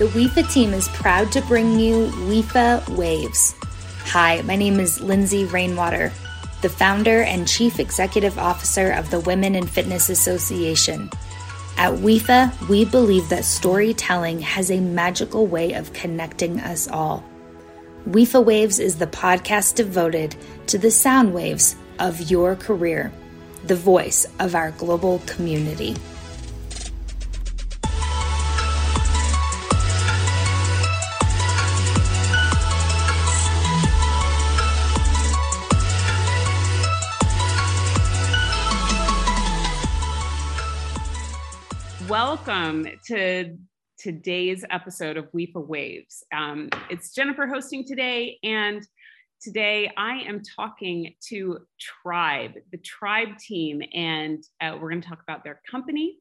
[0.00, 3.54] the WIFA team is proud to bring you WIFA Waves.
[4.06, 6.10] Hi, my name is Lindsay Rainwater,
[6.62, 11.10] the founder and chief executive officer of the Women in Fitness Association.
[11.76, 17.22] At WIFA, we believe that storytelling has a magical way of connecting us all.
[18.08, 20.34] WIFA Waves is the podcast devoted
[20.68, 23.12] to the sound waves of your career,
[23.66, 25.94] the voice of our global community.
[42.46, 43.54] Welcome to
[43.98, 46.24] today's episode of WIFA Waves.
[46.34, 48.82] Um, it's Jennifer hosting today, and
[49.42, 55.22] today I am talking to Tribe, the Tribe team, and uh, we're going to talk
[55.22, 56.16] about their company,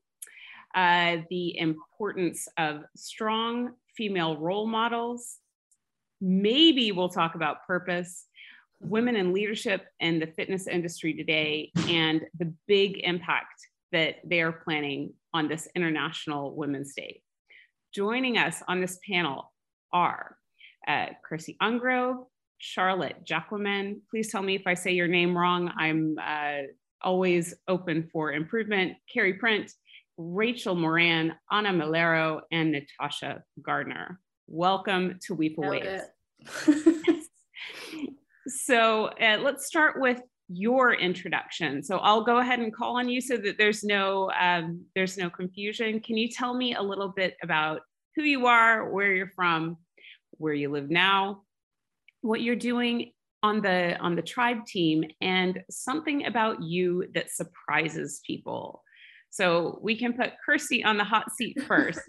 [0.75, 5.37] uh, the importance of strong female role models.
[6.19, 8.25] Maybe we'll talk about purpose,
[8.81, 14.51] women in leadership and the fitness industry today, and the big impact that they are
[14.51, 17.21] planning on this International Women's Day.
[17.93, 19.51] Joining us on this panel
[19.93, 20.37] are
[20.87, 22.25] uh, Chrissy Angrove,
[22.57, 24.01] Charlotte Jacquemin.
[24.09, 25.71] Please tell me if I say your name wrong.
[25.77, 26.67] I'm uh,
[27.01, 28.93] always open for improvement.
[29.11, 29.71] Carrie Print,
[30.17, 34.19] Rachel Moran, Anna Milero, and Natasha Gardner.
[34.47, 36.01] Welcome to Weep Away.
[38.47, 41.83] so uh, let's start with your introduction.
[41.83, 45.29] So I'll go ahead and call on you so that there's no um, there's no
[45.29, 45.99] confusion.
[45.99, 47.81] Can you tell me a little bit about
[48.15, 49.77] who you are, where you're from,
[50.31, 51.43] where you live now,
[52.21, 53.11] what you're doing
[53.43, 58.83] on the on the tribe team, and something about you that surprises people.
[59.29, 62.01] So we can put Kirsty on the hot seat first.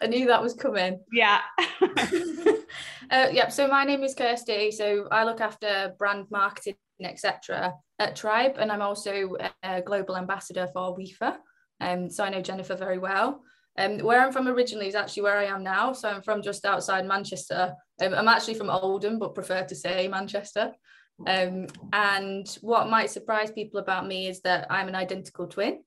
[0.00, 1.00] I knew that was coming.
[1.12, 1.40] Yeah.
[1.80, 3.48] uh, yeah.
[3.48, 4.70] So my name is Kirsty.
[4.70, 7.74] So I look after brand marketing etc.
[7.98, 11.36] at Tribe, and I'm also a global ambassador for WIFA.
[11.80, 13.42] Um, so I know Jennifer very well.
[13.78, 15.92] Um, where I'm from originally is actually where I am now.
[15.92, 17.74] So I'm from just outside Manchester.
[18.00, 20.72] Um, I'm actually from Oldham, but prefer to say Manchester.
[21.26, 25.82] Um, and what might surprise people about me is that I'm an identical twin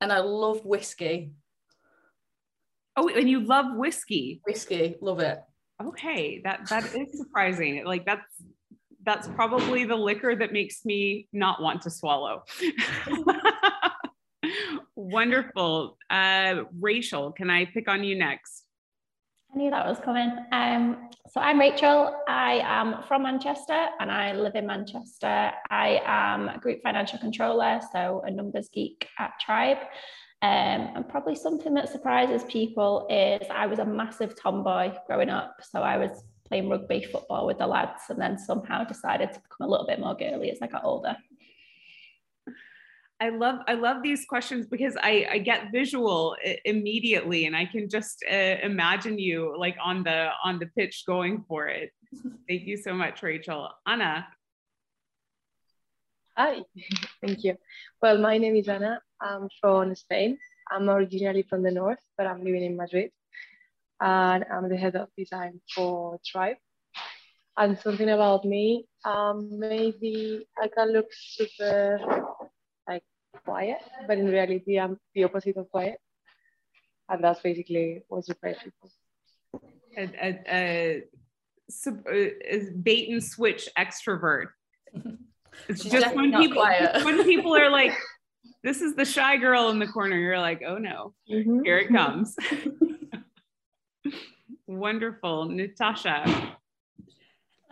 [0.00, 1.32] and I love whiskey.
[2.96, 4.40] Oh, and you love whiskey?
[4.46, 5.38] Whiskey, love it.
[5.82, 7.84] Okay, that that is surprising.
[7.84, 8.42] Like that's
[9.04, 12.44] that's probably the liquor that makes me not want to swallow.
[14.96, 15.96] Wonderful.
[16.08, 18.64] Uh, Rachel, can I pick on you next?
[19.52, 20.30] I knew that was coming.
[20.52, 22.14] Um, so I'm Rachel.
[22.28, 25.50] I am from Manchester and I live in Manchester.
[25.70, 29.78] I am a group financial controller, so a numbers geek at Tribe.
[30.42, 35.56] Um, and probably something that surprises people is I was a massive tomboy growing up.
[35.62, 39.68] So I was playing rugby football with the lads and then somehow decided to become
[39.68, 41.16] a little bit more girly as I got older.
[43.20, 47.88] I love I love these questions because I, I get visual immediately and I can
[47.88, 51.90] just uh, imagine you like on the on the pitch going for it.
[52.48, 53.68] Thank you so much, Rachel.
[53.86, 54.26] Anna.
[56.36, 56.62] Hi,
[57.20, 57.56] thank you.
[58.00, 59.02] Well, my name is Anna.
[59.20, 60.38] I'm from Spain.
[60.70, 63.10] I'm originally from the north, but I'm living in Madrid
[64.00, 66.56] and I'm the head of design for Tribe.
[67.56, 71.98] And something about me, um, maybe I can look super
[72.88, 73.02] like
[73.44, 75.98] quiet, but in reality, I'm the opposite of quiet.
[77.08, 78.90] And that's basically what surprised people.
[79.98, 81.02] A, a, a,
[82.08, 84.48] a, bait and switch extrovert.
[85.68, 86.62] It's She's just when people
[87.02, 87.92] when people are like,
[88.62, 91.64] "This is the shy girl in the corner," you're like, "Oh no, mm-hmm.
[91.64, 92.36] here it comes."
[94.66, 95.46] Wonderful.
[95.46, 96.56] Natasha.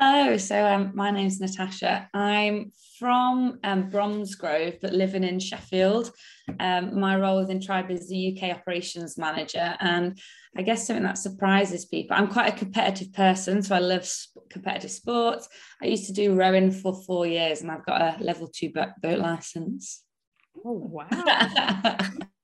[0.01, 2.09] Hello, so um, my name's Natasha.
[2.15, 2.71] I'm
[3.01, 6.13] from um, Bromsgrove, but living in Sheffield.
[6.61, 10.17] Um, my role within Tribe is the UK operations manager, and
[10.57, 12.17] I guess something that surprises people.
[12.17, 15.49] I'm quite a competitive person, so I love sp- competitive sports.
[15.83, 19.19] I used to do rowing for four years, and I've got a level two boat
[19.19, 20.05] license.
[20.65, 21.09] Oh wow!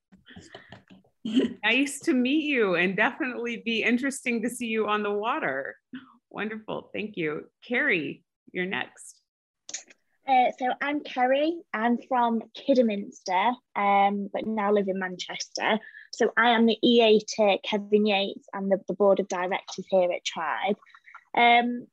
[1.25, 5.77] nice to meet you and definitely be interesting to see you on the water.
[6.31, 6.91] Wonderful.
[6.93, 7.45] Thank you.
[7.67, 9.21] Carrie, you're next.
[10.27, 11.55] Uh, so I'm Kerry.
[11.75, 15.79] I'm from Kidderminster, um, but now live in Manchester.
[16.13, 20.11] So I am the EA to Kevin Yates and the, the board of directors here
[20.11, 20.77] at Tribe.
[21.37, 21.87] Um,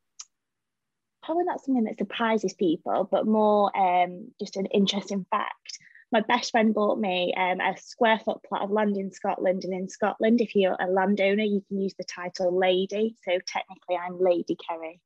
[1.23, 5.79] probably not something that surprises people, but more um, just an interesting fact.
[6.11, 9.63] My best friend bought me um, a square foot plot of land in Scotland.
[9.63, 13.15] And in Scotland, if you're a landowner, you can use the title lady.
[13.23, 14.99] So technically, I'm Lady Kerry.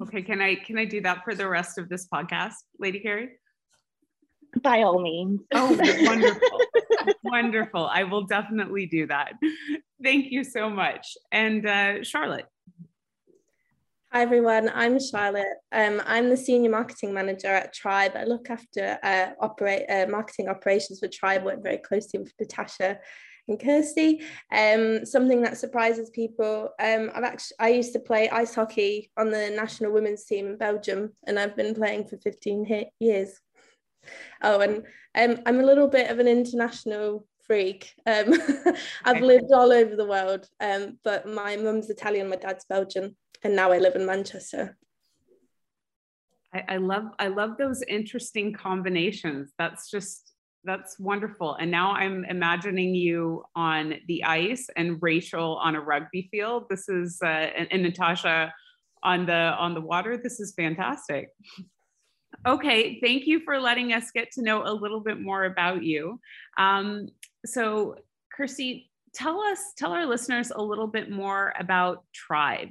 [0.00, 3.30] okay, can I can I do that for the rest of this podcast, Lady Kerry?
[4.60, 5.42] By all means.
[5.54, 5.68] Oh,
[6.02, 6.60] wonderful.
[7.22, 7.86] wonderful.
[7.86, 9.34] I will definitely do that.
[10.02, 11.16] Thank you so much.
[11.30, 12.46] And uh, Charlotte.
[14.12, 15.58] Hi everyone, I'm Charlotte.
[15.70, 18.14] Um, I'm the senior marketing manager at Tribe.
[18.16, 21.44] I look after uh, operate uh, marketing operations for Tribe.
[21.44, 22.98] Work very closely with Natasha
[23.46, 24.22] and Kirsty.
[24.50, 26.70] Um, something that surprises people.
[26.80, 30.56] Um, I've actually I used to play ice hockey on the national women's team in
[30.56, 33.38] Belgium, and I've been playing for 15 years.
[34.42, 34.82] Oh, and
[35.14, 37.92] um, I'm a little bit of an international freak.
[38.06, 38.32] Um,
[39.04, 43.56] I've lived all over the world, um, but my mum's Italian, my dad's Belgian and
[43.56, 44.76] now I live in Manchester.
[46.54, 49.52] I, I love I love those interesting combinations.
[49.58, 50.32] That's just
[50.62, 51.54] that's wonderful.
[51.54, 56.66] And now I'm imagining you on the ice and Rachel on a rugby field.
[56.70, 58.52] This is uh, and, and Natasha
[59.02, 60.20] on the on the water.
[60.22, 61.30] This is fantastic.
[62.46, 66.20] Okay, thank you for letting us get to know a little bit more about you.
[66.56, 67.08] Um,
[67.44, 67.96] so,
[68.32, 72.70] Kirsty, tell us, tell our listeners a little bit more about Tribe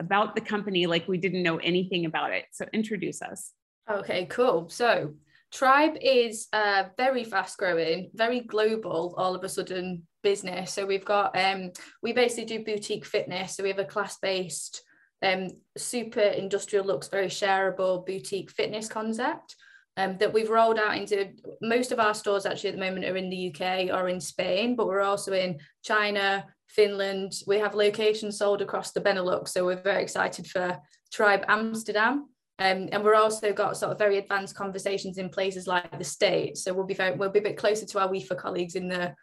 [0.00, 2.44] about the company like we didn't know anything about it.
[2.52, 3.52] So introduce us.
[3.90, 4.68] Okay, cool.
[4.68, 5.14] So
[5.52, 10.72] Tribe is a very fast growing, very global, all of a sudden business.
[10.72, 11.72] So we've got um
[12.02, 13.56] we basically do boutique fitness.
[13.56, 14.82] So we have a class-based
[15.22, 19.56] um super industrial looks very shareable boutique fitness concept.
[19.98, 21.30] Um, that we've rolled out into
[21.60, 24.76] most of our stores actually at the moment are in the UK or in Spain,
[24.76, 27.32] but we're also in China, Finland.
[27.48, 30.78] We have locations sold across the Benelux, so we're very excited for
[31.12, 32.28] Tribe Amsterdam.
[32.60, 36.62] Um, and we're also got sort of very advanced conversations in places like the States.
[36.62, 39.14] So we'll be very, we'll be a bit closer to our WIFA colleagues in the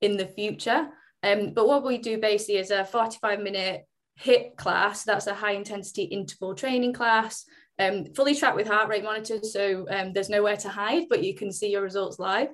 [0.00, 0.88] in the future.
[1.24, 3.84] Um, but what we do basically is a 45 minute
[4.22, 5.04] HIIT class.
[5.04, 7.44] That's a high intensity interval training class,
[7.80, 9.52] um, fully tracked with heart rate monitors.
[9.52, 12.50] So um, there's nowhere to hide, but you can see your results live.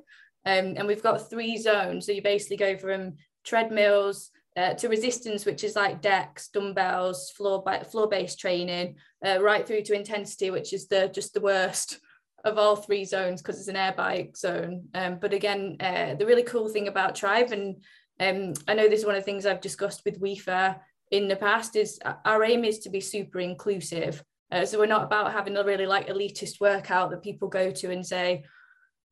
[0.47, 2.07] Um, and we've got three zones.
[2.07, 3.15] So you basically go from
[3.45, 9.67] treadmills, uh, to resistance, which is like decks, dumbbells, floor floor based training, uh, right
[9.67, 11.99] through to intensity, which is the just the worst
[12.45, 14.85] of all three zones because it's an air bike zone.
[14.95, 17.83] Um, but again, uh, the really cool thing about Tribe, and
[18.21, 20.79] um, I know this is one of the things I've discussed with WIFA
[21.11, 24.23] in the past, is our aim is to be super inclusive.
[24.51, 27.91] Uh, so we're not about having a really like elitist workout that people go to
[27.91, 28.45] and say,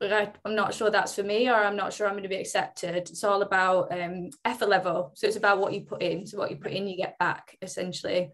[0.00, 2.36] I, am not sure that's for me or I'm not sure I'm going to be
[2.36, 2.96] accepted.
[2.96, 5.12] It's all about um, effort level.
[5.14, 6.26] So it's about what you put in.
[6.26, 8.30] So what you put in, you get back essentially.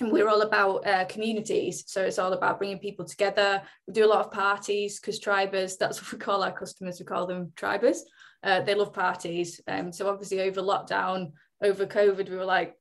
[0.00, 1.84] And we're all about uh, communities.
[1.86, 3.62] So it's all about bringing people together.
[3.86, 7.06] We do a lot of parties because tribers, that's what we call our customers, we
[7.06, 8.04] call them tribers.
[8.42, 9.60] Uh, they love parties.
[9.68, 11.32] Um, so obviously over lockdown,
[11.62, 12.74] over COVID, we were like,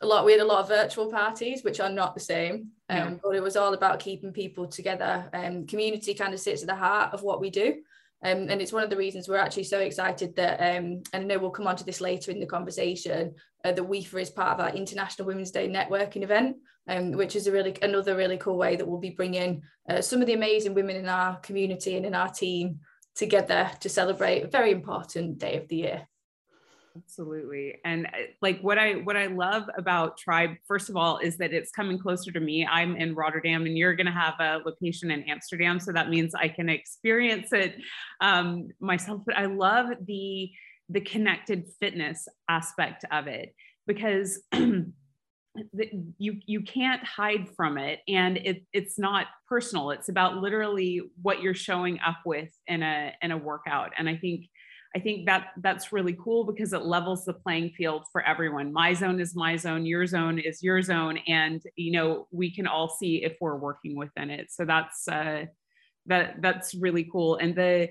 [0.00, 2.96] a lot we had a lot of virtual parties which are not the same um,
[2.96, 3.14] yeah.
[3.22, 6.68] but it was all about keeping people together and um, community kind of sits at
[6.68, 7.76] the heart of what we do
[8.24, 11.24] um, and it's one of the reasons we're actually so excited that um, and I
[11.24, 14.58] know we'll come on to this later in the conversation uh, that WIFA is part
[14.58, 16.56] of our International Women's Day networking event
[16.88, 20.20] um, which is a really another really cool way that we'll be bringing uh, some
[20.20, 22.80] of the amazing women in our community and in our team
[23.14, 26.08] together to celebrate a very important day of the year
[26.96, 27.76] absolutely.
[27.84, 28.10] And uh,
[28.40, 31.98] like what i what i love about tribe first of all is that it's coming
[31.98, 32.66] closer to me.
[32.66, 36.34] I'm in rotterdam and you're going to have a location in amsterdam so that means
[36.34, 37.76] i can experience it
[38.20, 39.22] um, myself.
[39.26, 40.50] But i love the
[40.88, 43.54] the connected fitness aspect of it
[43.86, 44.42] because
[46.18, 49.90] you you can't hide from it and it, it's not personal.
[49.90, 53.92] It's about literally what you're showing up with in a in a workout.
[53.96, 54.46] And i think
[54.96, 58.72] I think that that's really cool because it levels the playing field for everyone.
[58.72, 62.66] My zone is my zone, your zone is your zone, and you know we can
[62.68, 64.52] all see if we're working within it.
[64.52, 65.46] So that's uh,
[66.06, 67.36] that that's really cool.
[67.36, 67.88] And the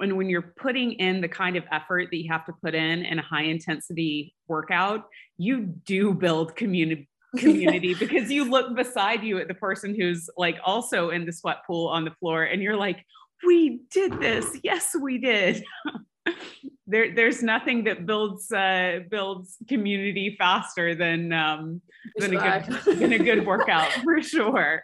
[0.00, 3.04] and when you're putting in the kind of effort that you have to put in
[3.04, 5.06] in a high intensity workout,
[5.38, 7.08] you do build community
[7.38, 11.58] community because you look beside you at the person who's like also in the sweat
[11.66, 13.04] pool on the floor and you're like
[13.44, 15.64] we did this yes we did
[16.86, 21.80] there, there's nothing that builds uh, builds community faster than um,
[22.16, 24.82] than a good than a good workout for sure.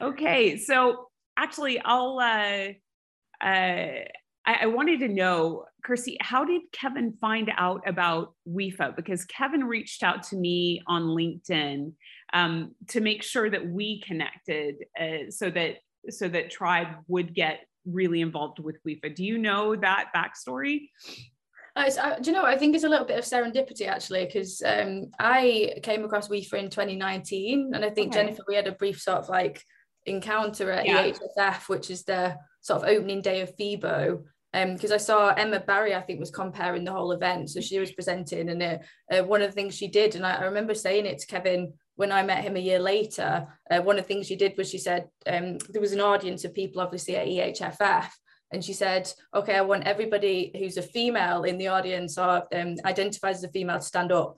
[0.00, 2.18] Okay, so actually, I'll.
[2.18, 2.72] Uh,
[3.44, 4.04] uh,
[4.46, 8.96] I, I wanted to know, Kirsty, how did Kevin find out about WIFA?
[8.96, 11.92] Because Kevin reached out to me on LinkedIn
[12.32, 15.76] um, to make sure that we connected, uh, so that
[16.08, 19.14] so that Tribe would get really involved with WIFA.
[19.14, 20.88] Do you know that backstory?
[21.76, 22.44] Uh, I, do you know?
[22.44, 26.54] I think it's a little bit of serendipity actually, because um, I came across WIFA
[26.54, 28.22] in 2019, and I think okay.
[28.22, 29.62] Jennifer, we had a brief sort of like
[30.06, 31.10] encounter at yeah.
[31.10, 34.24] EHFF, which is the sort of opening day of FIBO.
[34.52, 37.50] Because um, I saw Emma Barry, I think, was comparing the whole event.
[37.50, 38.78] So she was presenting, and uh,
[39.12, 41.72] uh, one of the things she did, and I, I, remember saying it to Kevin
[41.94, 43.46] when I met him a year later.
[43.70, 46.44] Uh, one of the things she did was she said um, there was an audience
[46.44, 48.08] of people, obviously, at EHFF,
[48.52, 52.74] and she said, "Okay, I want everybody who's a female in the audience or um,
[52.84, 54.36] identifies as a female to stand up."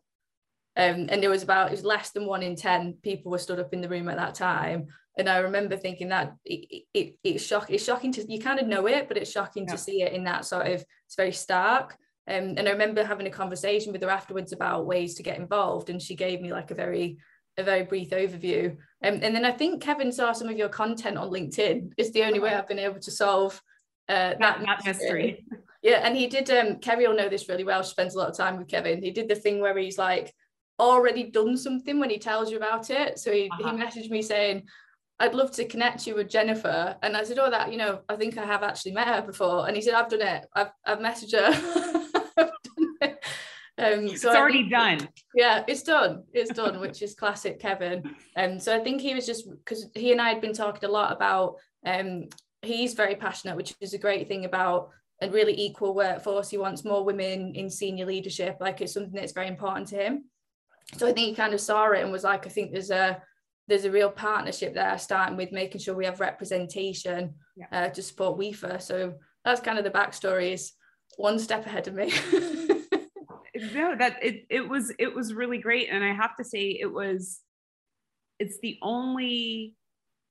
[0.77, 3.61] Um, and there was about it was less than one in ten people were stood
[3.61, 4.89] up in the room at that time.
[5.19, 8.67] And I remember thinking that it, it, it's shock it's shocking to you kind of
[8.67, 9.73] know it, but it's shocking yeah.
[9.73, 11.97] to see it in that sort of it's very stark.
[12.29, 15.91] Um, and I remember having a conversation with her afterwards about ways to get involved,
[15.91, 17.19] and she gave me like a very
[17.59, 18.71] a very brief overview.
[19.05, 21.93] Um, and then I think Kevin saw some of your content on LinkedIn.
[21.99, 23.61] It's the only way I've been able to solve
[24.09, 25.45] uh, that, that mystery.
[25.83, 26.49] Yeah, and he did.
[26.49, 27.83] Um, Kerry will know this really well.
[27.83, 29.03] She spends a lot of time with Kevin.
[29.03, 30.33] He did the thing where he's like
[30.79, 33.19] already done something when he tells you about it.
[33.19, 33.77] So he, uh-huh.
[33.77, 34.63] he messaged me saying,
[35.23, 36.97] I'd love to connect you with Jennifer.
[37.01, 39.69] And I said, Oh, that, you know, I think I have actually met her before.
[39.69, 40.47] And he said, I've done it.
[40.53, 41.89] I've, I've messaged her.
[43.79, 45.09] Um, so it's already think, done.
[45.35, 46.25] Yeah, it's done.
[46.33, 48.15] It's done, which is classic Kevin.
[48.37, 50.89] And um, so I think he was just because he and I had been talking
[50.89, 52.27] a lot about um,
[52.61, 54.91] he's very passionate, which is a great thing about
[55.23, 56.51] a really equal workforce.
[56.51, 58.59] He wants more women in senior leadership.
[58.61, 60.25] Like it's something that's very important to him.
[60.99, 63.23] So I think he kind of saw it and was like, I think there's a
[63.69, 67.67] there's a real partnership there, starting with making sure we have representation yeah.
[67.71, 68.83] uh, to support WIFA.
[68.83, 69.15] So
[69.45, 70.53] that's kind of the backstory.
[70.53, 70.73] Is
[71.17, 72.13] one step ahead of me.
[73.75, 76.93] no, that it it was it was really great, and I have to say it
[76.93, 77.41] was.
[78.39, 79.77] It's the only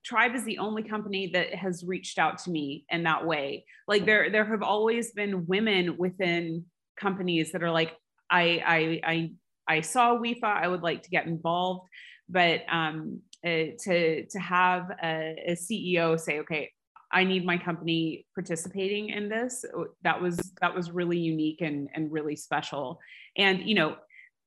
[0.03, 4.05] tribe is the only company that has reached out to me in that way like
[4.05, 6.65] there there have always been women within
[6.99, 7.95] companies that are like
[8.29, 9.31] i i i,
[9.67, 11.87] I saw WIFA i would like to get involved
[12.31, 16.71] but um uh, to to have a, a ceo say okay
[17.11, 19.65] i need my company participating in this
[20.03, 22.99] that was that was really unique and and really special.
[23.37, 23.97] And you know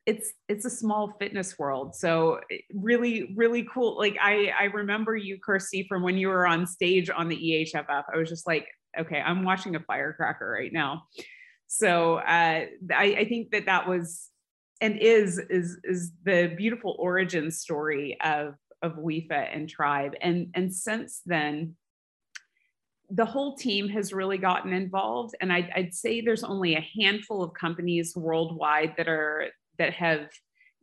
[0.07, 1.95] it's it's a small fitness world.
[1.95, 2.41] So
[2.75, 3.97] really really cool.
[3.97, 8.05] Like i i remember you kirsty from when you were on stage on the ehff
[8.13, 8.67] i was just like
[8.99, 11.05] okay i'm watching a firecracker right now.
[11.67, 14.31] So uh, I, I think that that was
[14.81, 20.15] and is is is the beautiful origin story of of WIFA and Tribe.
[20.21, 21.77] And and since then,
[23.11, 25.35] the whole team has really gotten involved.
[25.41, 30.29] And I'd, I'd say there's only a handful of companies worldwide that are that have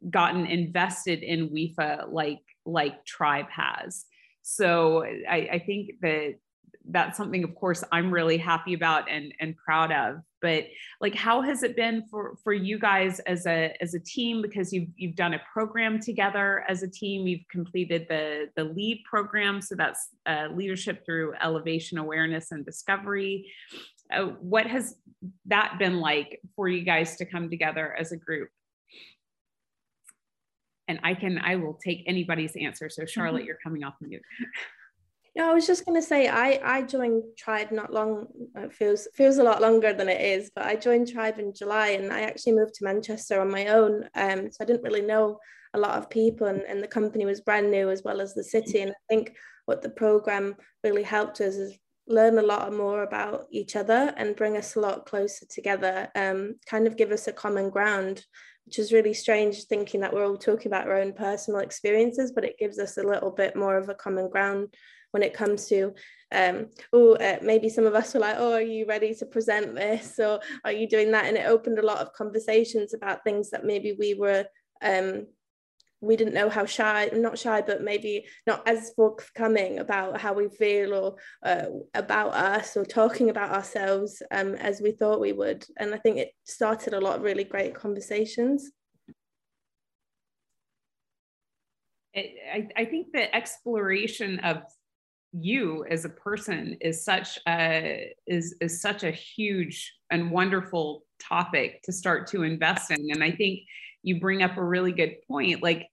[0.09, 4.05] gotten invested in WIFA like like Tribe has.
[4.41, 6.35] So I, I think that
[6.89, 10.65] that's something of course i'm really happy about and and proud of but
[10.99, 14.73] like how has it been for for you guys as a as a team because
[14.73, 19.61] you've you've done a program together as a team you've completed the the lead program
[19.61, 23.51] so that's uh, leadership through elevation awareness and discovery
[24.13, 24.95] uh, what has
[25.45, 28.49] that been like for you guys to come together as a group
[30.87, 32.89] and I can I will take anybody's answer.
[32.89, 33.47] So Charlotte, mm-hmm.
[33.47, 34.21] you're coming off mute.
[35.33, 38.27] Yeah, I was just gonna say I I joined Tribe not long.
[38.55, 41.89] It feels feels a lot longer than it is, but I joined Tribe in July,
[41.89, 44.09] and I actually moved to Manchester on my own.
[44.15, 45.39] Um, so I didn't really know
[45.73, 48.43] a lot of people, and, and the company was brand new as well as the
[48.43, 48.81] city.
[48.81, 49.33] And I think
[49.65, 54.35] what the program really helped us is learn a lot more about each other and
[54.35, 56.09] bring us a lot closer together.
[56.13, 58.25] Um, kind of give us a common ground
[58.65, 62.45] which is really strange thinking that we're all talking about our own personal experiences, but
[62.45, 64.73] it gives us a little bit more of a common ground
[65.11, 65.93] when it comes to
[66.33, 69.75] um, oh uh, maybe some of us were like oh are you ready to present
[69.75, 70.19] this?
[70.19, 71.25] Or are you doing that?
[71.25, 74.45] And it opened a lot of conversations about things that maybe we were
[74.81, 75.27] um,
[76.01, 80.49] we didn't know how shy not shy but maybe not as forthcoming about how we
[80.49, 85.65] feel or uh, about us or talking about ourselves um, as we thought we would.
[85.77, 88.71] And i think it started a lot of really great conversations.
[92.13, 94.63] I, I think the exploration of
[95.33, 101.81] you as a person is such a is is such a huge and wonderful topic
[101.83, 103.09] to start to invest in.
[103.11, 103.61] And i think
[104.03, 105.61] you bring up a really good point.
[105.61, 105.87] Like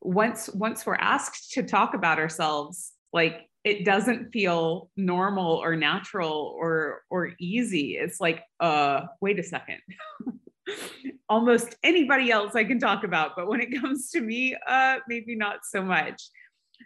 [0.00, 6.54] once once we're asked to talk about ourselves like it doesn't feel normal or natural
[6.58, 7.96] or or easy.
[7.96, 9.80] It's like uh wait a second.
[11.28, 15.34] Almost anybody else i can talk about but when it comes to me uh maybe
[15.36, 16.22] not so much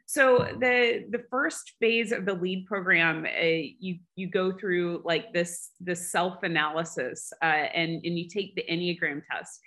[0.06, 5.32] so the the first phase of the lead program, uh, you you go through like
[5.32, 9.60] this this self analysis, uh, and and you take the Enneagram test.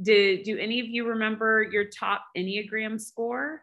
[0.00, 3.62] Did do any of you remember your top Enneagram score?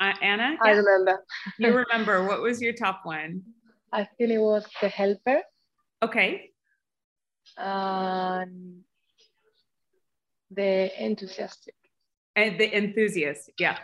[0.00, 1.24] Uh, Anna, I remember.
[1.58, 3.42] you remember what was your top one?
[3.92, 5.42] I think it was the helper.
[6.02, 6.50] Okay.
[7.58, 8.80] And
[10.50, 11.74] the enthusiastic.
[12.36, 13.78] And the enthusiast, yeah.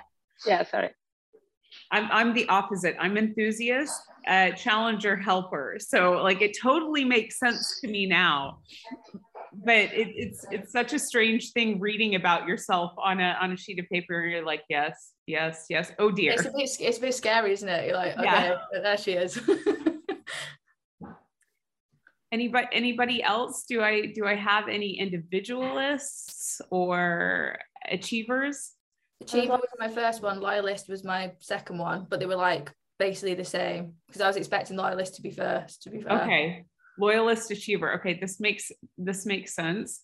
[0.47, 0.91] Yeah, sorry.
[1.91, 2.97] I'm I'm the opposite.
[2.99, 5.77] I'm enthusiast, uh, challenger, helper.
[5.79, 8.61] So like it totally makes sense to me now.
[9.53, 13.57] But it, it's it's such a strange thing reading about yourself on a on a
[13.57, 15.93] sheet of paper, and you're like, yes, yes, yes.
[15.99, 16.33] Oh dear.
[16.33, 17.87] It's a bit, it's a bit scary, isn't it?
[17.87, 18.57] You're like, okay, yeah.
[18.83, 19.39] there she is.
[22.31, 27.57] anybody anybody else do i do i have any individualists or
[27.91, 28.73] achievers?
[29.21, 33.35] Achiever was my first one loyalist was my second one but they were like basically
[33.35, 36.65] the same because i was expecting loyalist to be first to be fair okay
[36.99, 40.03] loyalist achiever okay this makes this makes sense.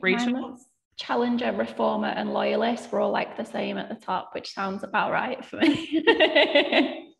[0.00, 0.58] Rachel?
[0.96, 5.10] challenger reformer and loyalist were all like the same at the top which sounds about
[5.10, 6.02] right for me.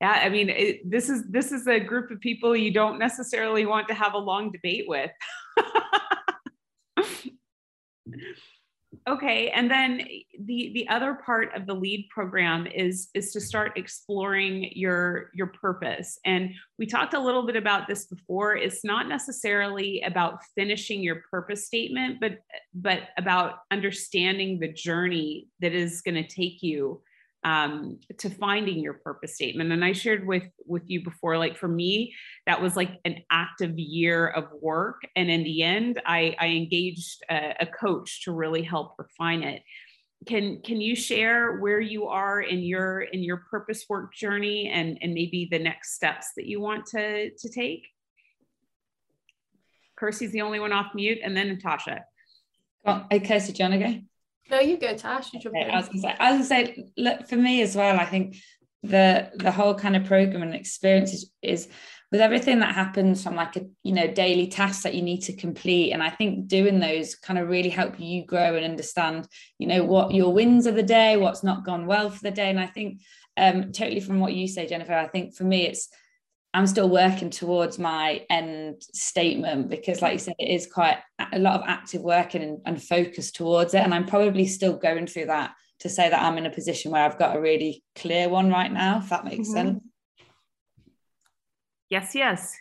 [0.00, 3.66] Yeah i mean it, this is this is a group of people you don't necessarily
[3.66, 5.10] want to have a long debate with
[9.08, 9.98] okay and then
[10.44, 15.48] the the other part of the lead program is is to start exploring your your
[15.48, 16.18] purpose.
[16.24, 18.56] And we talked a little bit about this before.
[18.56, 22.38] It's not necessarily about finishing your purpose statement but
[22.74, 27.00] but about understanding the journey that is going to take you
[27.42, 29.72] um, to finding your purpose statement.
[29.72, 32.14] And I shared with with you before, like for me,
[32.46, 35.02] that was like an active year of work.
[35.16, 39.62] And in the end, I, I engaged a, a coach to really help refine it.
[40.26, 44.98] Can can you share where you are in your in your purpose work journey and
[45.00, 47.86] and maybe the next steps that you want to to take?
[49.96, 52.04] Kirsty's the only one off mute, and then Natasha.
[52.84, 54.09] Oh, okay, so John again.
[54.50, 55.32] No, you go, Tash.
[55.32, 57.98] You okay, I was gonna say, I was gonna say, look, for me as well,
[57.98, 58.36] I think
[58.82, 61.68] the the whole kind of program and experience is, is
[62.10, 65.36] with everything that happens from like a you know daily tasks that you need to
[65.36, 69.66] complete and i think doing those kind of really help you grow and understand you
[69.66, 72.58] know what your wins of the day what's not gone well for the day and
[72.58, 73.00] i think
[73.36, 75.88] um totally from what you say jennifer i think for me it's
[76.52, 80.98] I'm still working towards my end statement because, like you said, it is quite
[81.32, 83.82] a lot of active work and, and focus towards it.
[83.82, 87.04] And I'm probably still going through that to say that I'm in a position where
[87.04, 89.52] I've got a really clear one right now, if that makes mm-hmm.
[89.52, 89.80] sense.
[91.88, 92.56] Yes, yes.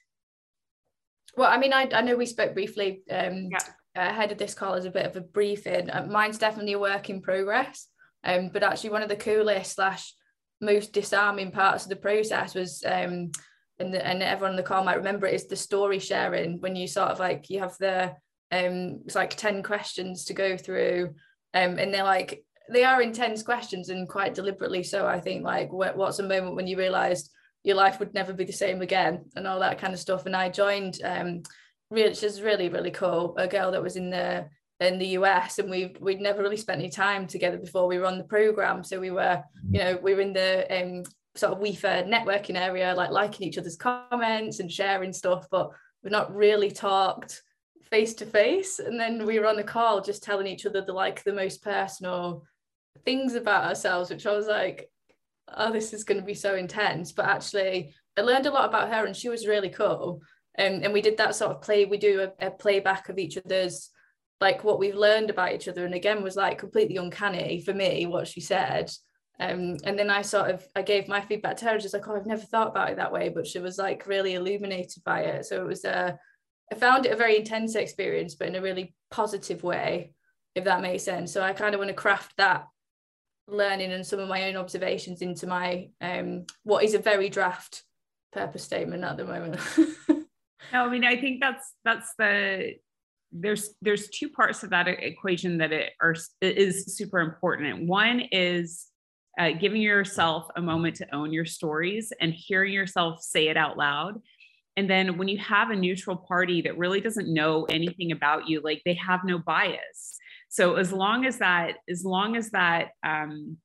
[1.36, 3.60] Well, I mean, I, I know we spoke briefly um, yeah.
[3.96, 5.90] ahead of this call as a bit of a briefing.
[5.90, 7.88] Uh, mine's definitely a work in progress.
[8.24, 10.14] Um, but actually, one of the coolest slash
[10.62, 13.32] most disarming parts of the process was um,
[13.80, 16.76] and, the, and everyone in the call might remember it is the story sharing when
[16.76, 18.14] you sort of like you have the
[18.52, 21.14] um it's like 10 questions to go through
[21.54, 25.72] um and they're like they are intense questions and quite deliberately so i think like
[25.72, 27.32] what, what's a moment when you realized
[27.64, 30.36] your life would never be the same again and all that kind of stuff and
[30.36, 31.42] i joined um
[31.92, 34.48] really she's really really cool a girl that was in the
[34.80, 38.06] in the US and we we'd never really spent any time together before we were
[38.06, 41.04] on the program so we were you know we were in the um
[41.36, 45.72] sort of WIFA networking area, like liking each other's comments and sharing stuff, but
[46.04, 47.42] we've not really talked
[47.90, 48.80] face to face.
[48.80, 51.64] And then we were on a call just telling each other the like the most
[51.64, 52.44] personal
[53.06, 54.90] things about ourselves, which I was like,
[55.56, 57.12] oh, this is going to be so intense.
[57.12, 60.22] But actually, I learned a lot about her and she was really cool.
[60.58, 63.38] Um, and we did that sort of play, we do a, a playback of each
[63.38, 63.92] other's
[64.42, 68.06] like what we've learned about each other and again was like completely uncanny for me
[68.06, 68.90] what she said
[69.40, 72.16] um, and then I sort of I gave my feedback to her, just like, oh,
[72.16, 75.46] I've never thought about it that way, but she was like really illuminated by it.
[75.46, 76.12] So it was a, uh,
[76.72, 80.14] I found it a very intense experience, but in a really positive way,
[80.56, 81.32] if that makes sense.
[81.32, 82.66] So I kind of want to craft that
[83.48, 87.84] learning and some of my own observations into my um, what is a very draft
[88.34, 89.60] purpose statement at the moment.
[90.10, 90.26] no,
[90.74, 92.74] I mean I think that's that's the
[93.32, 97.88] there's there's two parts of that equation that it are is super important.
[97.88, 98.89] One is
[99.40, 103.78] uh, giving yourself a moment to own your stories and hearing yourself say it out
[103.78, 104.22] loud.
[104.76, 108.62] And then when you have a neutral party that really doesn't know anything about you,
[108.62, 110.18] like they have no bias.
[110.50, 113.58] So as long as that, as long as that um,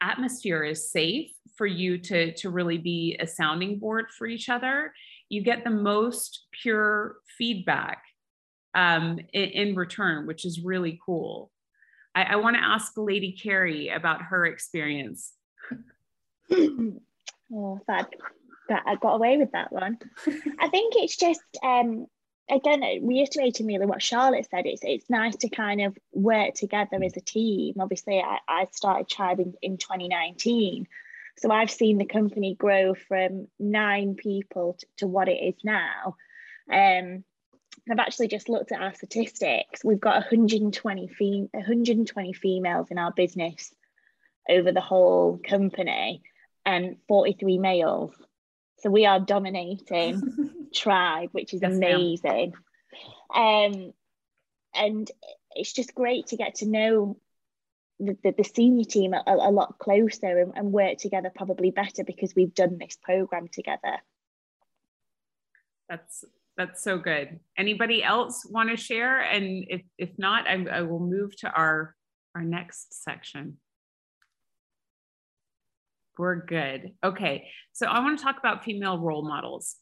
[0.00, 4.92] atmosphere is safe for you to to really be a sounding board for each other,
[5.28, 8.02] you get the most pure feedback
[8.74, 11.50] um, in, in, return, which is really cool.
[12.18, 15.32] I, I want to ask Lady Carrie about her experience.
[16.52, 18.10] oh, that,
[18.68, 19.98] that I got away with that one.
[20.58, 22.06] I think it's just um,
[22.50, 24.66] again reiterating really what Charlotte said.
[24.66, 27.74] It's it's nice to kind of work together as a team.
[27.78, 30.88] Obviously, I, I started Tribe in, in 2019.
[31.36, 36.16] So I've seen the company grow from nine people to, to what it is now.
[36.68, 37.22] Um,
[37.90, 39.84] I've actually just looked at our statistics.
[39.84, 43.74] We've got 120, fem- 120 females in our business
[44.48, 46.22] over the whole company
[46.64, 48.14] and 43 males.
[48.78, 52.54] So we are dominating tribe, which is amazing.
[53.34, 53.92] Um,
[54.74, 55.10] and
[55.54, 57.18] it's just great to get to know
[57.98, 62.04] the, the, the senior team a, a lot closer and, and work together probably better
[62.04, 63.98] because we've done this program together.
[65.88, 66.24] That's
[66.58, 67.38] that's so good.
[67.56, 69.20] Anybody else want to share?
[69.20, 71.94] And if, if not, I, I will move to our,
[72.34, 73.56] our next section.
[76.18, 76.94] We're good.
[77.04, 79.76] Okay, so I want to talk about female role models.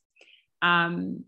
[0.60, 1.24] Um,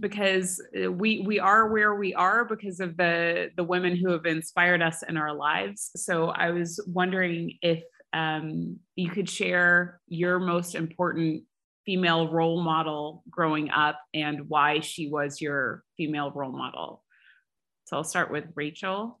[0.00, 4.82] because we we are where we are because of the the women who have inspired
[4.82, 5.90] us in our lives.
[5.96, 7.82] So I was wondering if
[8.12, 11.42] um, you could share your most important
[11.88, 17.02] female role model growing up and why she was your female role model.
[17.86, 19.18] So I'll start with Rachel.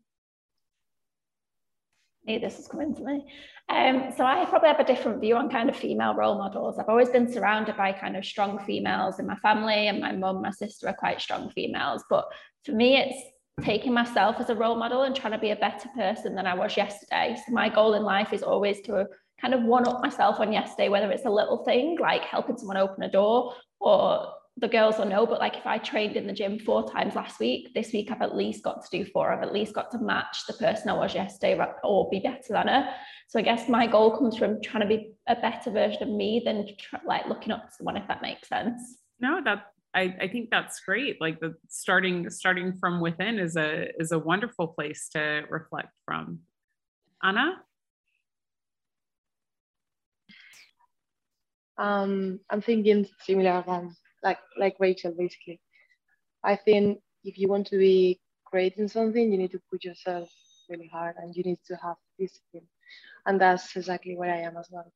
[2.26, 3.24] Hey, this is coming to me.
[3.70, 6.78] Um, so I probably have a different view on kind of female role models.
[6.78, 10.42] I've always been surrounded by kind of strong females in my family, and my mum,
[10.42, 12.04] my sister are quite strong females.
[12.10, 12.26] But
[12.66, 15.88] for me, it's taking myself as a role model and trying to be a better
[15.96, 17.34] person than I was yesterday.
[17.34, 19.06] So my goal in life is always to
[19.40, 22.76] kind of one up myself on yesterday, whether it's a little thing like helping someone
[22.76, 26.32] open a door or the girls will know, but like if I trained in the
[26.32, 29.32] gym four times last week, this week I've at least got to do four.
[29.32, 32.66] I've at least got to match the person I was yesterday or be better than
[32.66, 32.92] her.
[33.28, 36.42] So I guess my goal comes from trying to be a better version of me
[36.44, 36.66] than
[37.06, 38.98] like looking up to someone, if that makes sense.
[39.20, 41.20] No, that I, I think that's great.
[41.20, 46.40] Like the starting starting from within is a is a wonderful place to reflect from.
[47.22, 47.62] Anna?
[51.78, 55.60] Um, I'm thinking similar one like like Rachel basically.
[56.44, 60.30] I think if you want to be great in something, you need to put yourself
[60.68, 62.66] really hard and you need to have discipline.
[63.26, 64.92] And that's exactly where I am as well.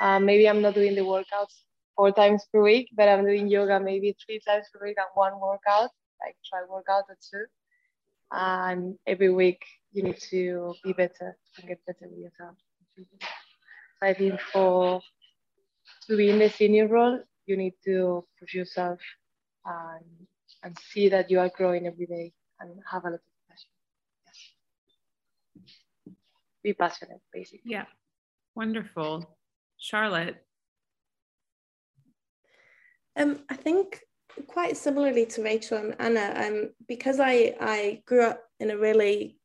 [0.00, 1.54] Um, maybe I'm not doing the workouts
[1.96, 5.40] four times per week, but I'm doing yoga maybe three times per week and one
[5.40, 5.90] workout,
[6.24, 7.44] like try workout or two.
[8.32, 9.62] And every week
[9.92, 12.56] you need to be better and get better with yourself.
[14.00, 15.00] So I think for
[16.06, 19.00] to be in the senior role, you need to push yourself
[19.64, 20.26] and,
[20.62, 23.70] and see that you are growing every day and have a lot of passion.
[25.56, 26.14] Yes.
[26.62, 27.70] Be passionate, basically.
[27.70, 27.86] Yeah,
[28.54, 29.24] wonderful.
[29.78, 30.36] Charlotte.
[33.16, 34.00] Um, I think
[34.46, 39.38] quite similarly to Rachel and Anna, um, because I, I grew up in a really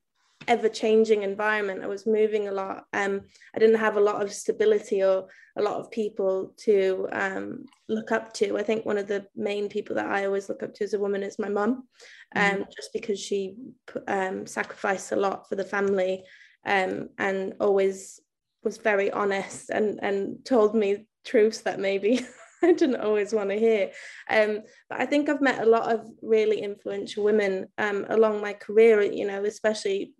[0.50, 1.84] ever-changing environment.
[1.84, 2.86] I was moving a lot.
[2.92, 3.22] Um,
[3.56, 8.12] I didn't have a lot of stability or a lot of people to um, look
[8.12, 8.58] up to.
[8.58, 11.00] I think one of the main people that I always look up to as a
[11.00, 11.88] woman is my mum,
[12.36, 12.64] um, mm-hmm.
[12.76, 13.56] just because she
[14.08, 16.24] um, sacrificed a lot for the family
[16.66, 18.20] um, and always
[18.64, 22.26] was very honest and and told me truths that maybe
[22.64, 23.92] I didn't always want to hear.
[24.30, 28.54] Um, but I think I've met a lot of really influential women um, along my
[28.54, 30.14] career, you know, especially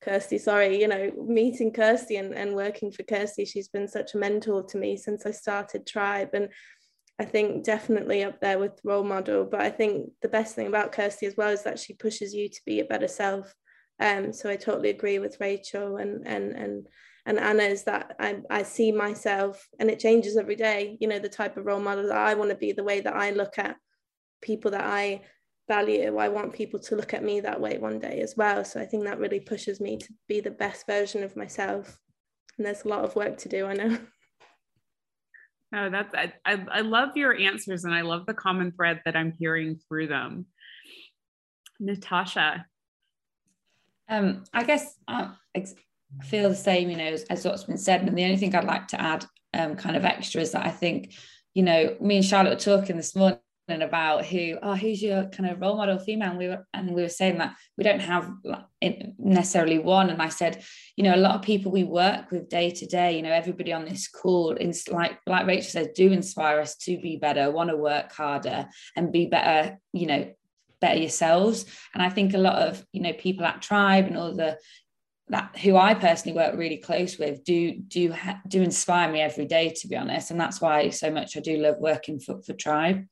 [0.00, 4.18] Kirsty, sorry, you know, meeting Kirsty and, and working for Kirsty, she's been such a
[4.18, 6.30] mentor to me since I started Tribe.
[6.34, 6.48] And
[7.18, 9.44] I think definitely up there with role model.
[9.44, 12.48] But I think the best thing about Kirsty as well is that she pushes you
[12.48, 13.52] to be a better self.
[14.00, 16.86] Um, so I totally agree with Rachel and and and
[17.26, 21.18] and Anna is that I, I see myself and it changes every day, you know,
[21.18, 23.58] the type of role model that I want to be, the way that I look
[23.58, 23.76] at
[24.40, 25.22] people that I
[25.68, 26.16] value.
[26.16, 28.64] I want people to look at me that way one day as well.
[28.64, 32.00] So I think that really pushes me to be the best version of myself.
[32.56, 33.98] And there's a lot of work to do, I know.
[35.70, 39.14] No, that's I, I, I love your answers and I love the common thread that
[39.14, 40.46] I'm hearing through them.
[41.78, 42.66] Natasha.
[44.08, 45.32] Um, I guess I
[46.24, 48.00] feel the same, you know, as, as what's been said.
[48.02, 50.70] And the only thing I'd like to add, um, kind of extra, is that I
[50.70, 51.14] think,
[51.52, 55.50] you know, me and Charlotte were talking this morning about who oh who's your kind
[55.50, 56.30] of role model female?
[56.30, 58.30] And we were and we were saying that we don't have
[59.18, 60.10] necessarily one.
[60.10, 60.62] And i said
[60.96, 63.72] you know a lot of people we work with day to day you know everybody
[63.72, 64.56] on this call
[64.90, 69.12] like like rachel said do inspire us to be better want to work harder and
[69.12, 70.30] be better you know
[70.80, 71.66] better yourselves.
[71.94, 74.58] And i think a lot of you know people at tribe and all the
[75.30, 78.14] that who I personally work really close with do do
[78.46, 80.30] do inspire me every day to be honest.
[80.30, 83.04] And that's why so much I do love working for, for Tribe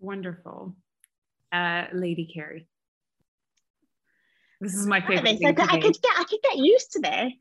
[0.00, 0.74] wonderful.
[1.52, 2.68] Uh, Lady Carrie
[4.60, 7.32] this is my favorite I, could, I could get I could get used to this.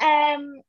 [0.00, 0.60] Um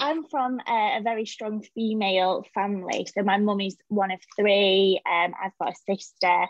[0.00, 3.08] I'm from a, a, very strong female family.
[3.12, 5.00] So my mum is one of three.
[5.10, 6.46] Um I've got a sister.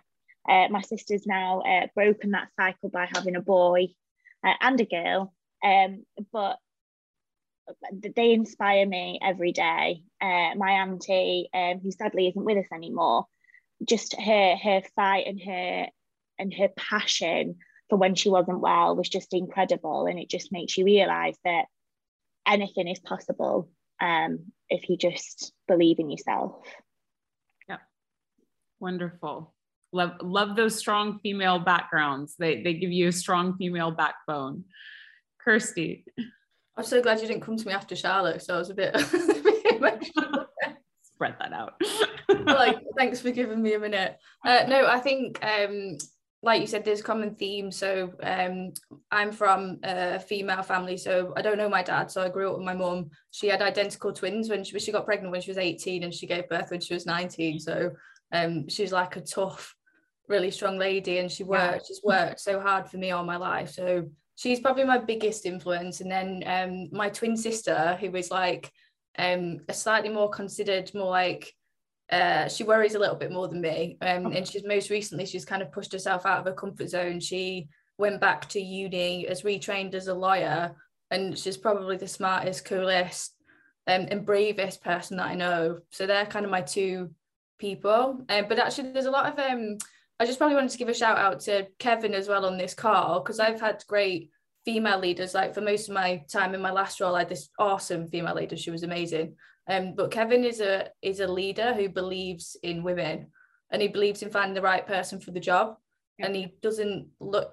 [0.49, 3.89] Uh, my sister's now uh, broken that cycle by having a boy
[4.43, 6.57] uh, and a girl, um, but
[7.93, 10.03] they inspire me every day.
[10.21, 13.27] Uh, my auntie, um, who sadly isn't with us anymore,
[13.87, 15.87] just her her fight and her
[16.39, 17.57] and her passion
[17.89, 21.67] for when she wasn't well was just incredible, and it just makes you realise that
[22.47, 26.57] anything is possible um, if you just believe in yourself.
[27.69, 27.79] Yeah,
[28.81, 29.55] wonderful.
[29.93, 32.35] Love love those strong female backgrounds.
[32.39, 34.65] They they give you a strong female backbone.
[35.41, 36.05] Kirsty
[36.79, 38.97] i'm so glad you didn't come to me after charlotte so i was a bit,
[41.03, 41.75] spread that out.
[42.29, 44.17] Like thanks for giving me a minute.
[44.47, 45.99] Uh, no i think um
[46.43, 48.73] like you said there's common themes so um
[49.11, 52.59] i'm from a female family so i don't know my dad so i grew up
[52.59, 53.11] with my mum.
[53.33, 56.29] She had identical twins when she, she got pregnant when she was 18 and she
[56.29, 57.91] gave birth when she was 19 so
[58.33, 59.75] um she's like a tough
[60.29, 61.87] really strong lady and she worked yeah.
[61.89, 63.71] she's worked so hard for me all my life.
[63.71, 64.09] So
[64.39, 66.01] she's probably my biggest influence.
[66.01, 68.73] And then um my twin sister who is like
[69.19, 71.53] um a slightly more considered more like
[72.11, 73.99] uh, she worries a little bit more than me.
[74.01, 77.21] Um, and she's most recently she's kind of pushed herself out of her comfort zone.
[77.21, 80.75] She went back to uni as retrained as a lawyer
[81.11, 83.35] and she's probably the smartest coolest
[83.87, 85.81] um, and bravest person that I know.
[85.91, 87.11] So they're kind of my two
[87.59, 88.25] people.
[88.31, 89.77] Um, but actually there's a lot of um,
[90.21, 92.75] I just probably wanted to give a shout out to Kevin as well on this
[92.75, 94.31] call because I've had great
[94.65, 95.33] female leaders.
[95.33, 98.35] Like for most of my time in my last role, I had this awesome female
[98.35, 98.57] leader.
[98.57, 99.37] She was amazing.
[99.69, 103.29] Um, but Kevin is a is a leader who believes in women
[103.71, 105.77] and he believes in finding the right person for the job.
[106.19, 106.27] Yeah.
[106.27, 107.53] And he doesn't look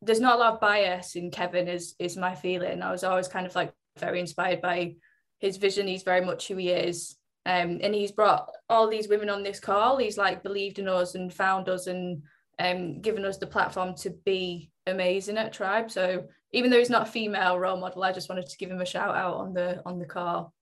[0.00, 2.80] there's not a lot of bias in Kevin is is my feeling.
[2.80, 4.94] I was always kind of like very inspired by
[5.40, 5.86] his vision.
[5.86, 7.17] He's very much who he is.
[7.48, 9.96] Um, and he's brought all these women on this call.
[9.96, 12.22] He's like believed in us and found us and
[12.58, 15.90] um, given us the platform to be amazing at Tribe.
[15.90, 18.82] So even though he's not a female role model, I just wanted to give him
[18.82, 20.52] a shout out on the on the call.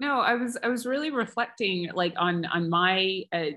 [0.00, 3.56] No, I was I was really reflecting like on on my uh,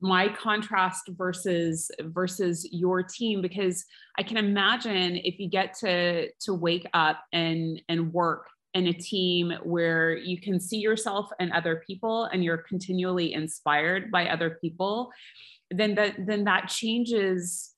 [0.00, 3.84] my contrast versus versus your team because
[4.16, 8.92] I can imagine if you get to to wake up and and work in a
[8.92, 14.58] team where you can see yourself and other people and you're continually inspired by other
[14.60, 15.10] people
[15.70, 17.74] then that then that changes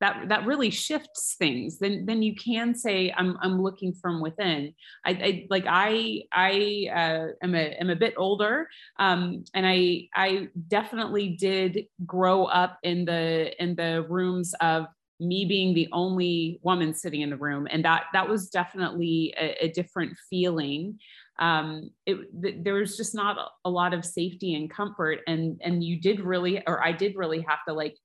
[0.00, 1.78] that that really shifts things.
[1.78, 4.74] Then then you can say i'm i'm looking from within.
[5.04, 10.08] I, I like i i uh, am a am a bit older um, and i
[10.14, 14.86] i definitely did grow up in the in the rooms of
[15.20, 19.66] me being the only woman sitting in the room and that that was definitely a,
[19.66, 20.98] a different feeling.
[21.38, 25.84] Um it th- there was just not a, lot of safety and comfort and and
[25.84, 27.96] you did really or i did really have to like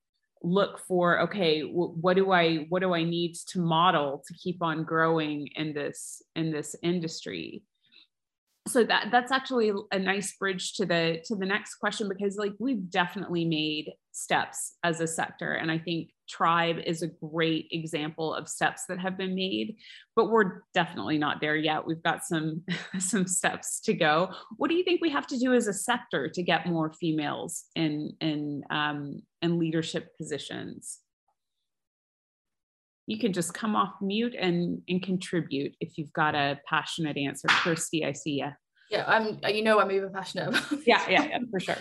[0.43, 4.61] look for okay w- what do i what do i need to model to keep
[4.61, 7.63] on growing in this in this industry?
[8.67, 12.53] So that that's actually a nice bridge to the to the next question because like
[12.59, 18.33] we've definitely made steps as a sector and i think tribe is a great example
[18.33, 19.77] of steps that have been made
[20.15, 21.85] but we're definitely not there yet.
[21.85, 22.63] We've got some
[22.99, 24.29] some steps to go.
[24.57, 27.65] What do you think we have to do as a sector to get more females
[27.75, 30.99] in in um, in leadership positions?
[33.07, 37.47] You can just come off mute and and contribute if you've got a passionate answer.
[37.49, 38.49] Kirsty i see you
[38.89, 40.55] yeah i'm you know i'm even passionate
[40.85, 41.75] yeah yeah yeah for sure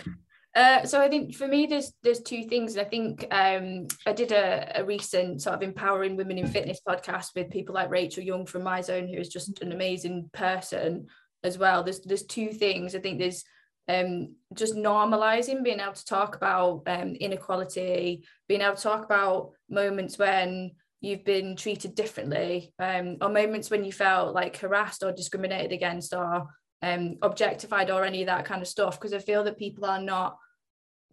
[0.55, 2.77] uh, so I think for me, there's there's two things.
[2.77, 7.29] I think um, I did a, a, recent sort of empowering women in fitness podcast
[7.35, 11.07] with people like Rachel Young from Myzone, who is just an amazing person
[11.43, 11.83] as well.
[11.83, 12.93] There's there's two things.
[12.93, 13.43] I think there's
[13.87, 19.53] um, just normalizing being able to talk about um, inequality, being able to talk about
[19.71, 25.11] moments when you've been treated differently, um, or moments when you felt like harassed or
[25.11, 26.47] discriminated against, or
[26.83, 30.01] um, objectified or any of that kind of stuff because I feel that people are
[30.01, 30.37] not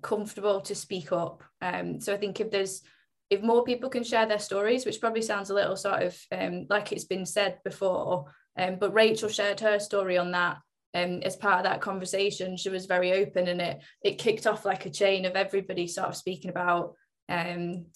[0.02, 1.42] comfortable to speak up.
[1.60, 2.82] Um, so I think if there's
[3.28, 6.66] if more people can share their stories, which probably sounds a little sort of um,
[6.68, 8.24] like it's been said before,
[8.58, 10.58] um, but Rachel shared her story on that
[10.94, 14.64] um, as part of that conversation, she was very open, and it it kicked off
[14.64, 16.94] like a chain of everybody sort of speaking about
[17.28, 17.86] um,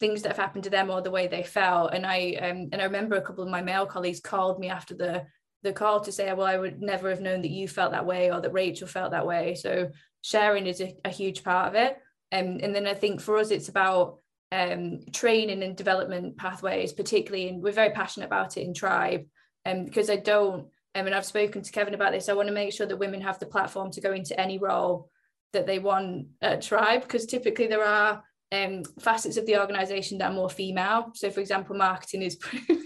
[0.00, 1.94] things that have happened to them or the way they felt.
[1.94, 4.94] And I um, and I remember a couple of my male colleagues called me after
[4.94, 5.26] the
[5.62, 8.30] the call to say, well, I would never have known that you felt that way
[8.30, 9.54] or that Rachel felt that way.
[9.54, 9.90] So
[10.24, 11.98] sharing is a, a huge part of it.
[12.32, 17.48] Um, and then I think for us, it's about um, training and development pathways, particularly,
[17.48, 19.26] and we're very passionate about it in Tribe,
[19.66, 22.30] um, because I don't, I mean, I've spoken to Kevin about this.
[22.30, 25.10] I want to make sure that women have the platform to go into any role
[25.52, 30.30] that they want at Tribe, because typically there are um, facets of the organisation that
[30.30, 31.10] are more female.
[31.14, 32.38] So, for example, marketing is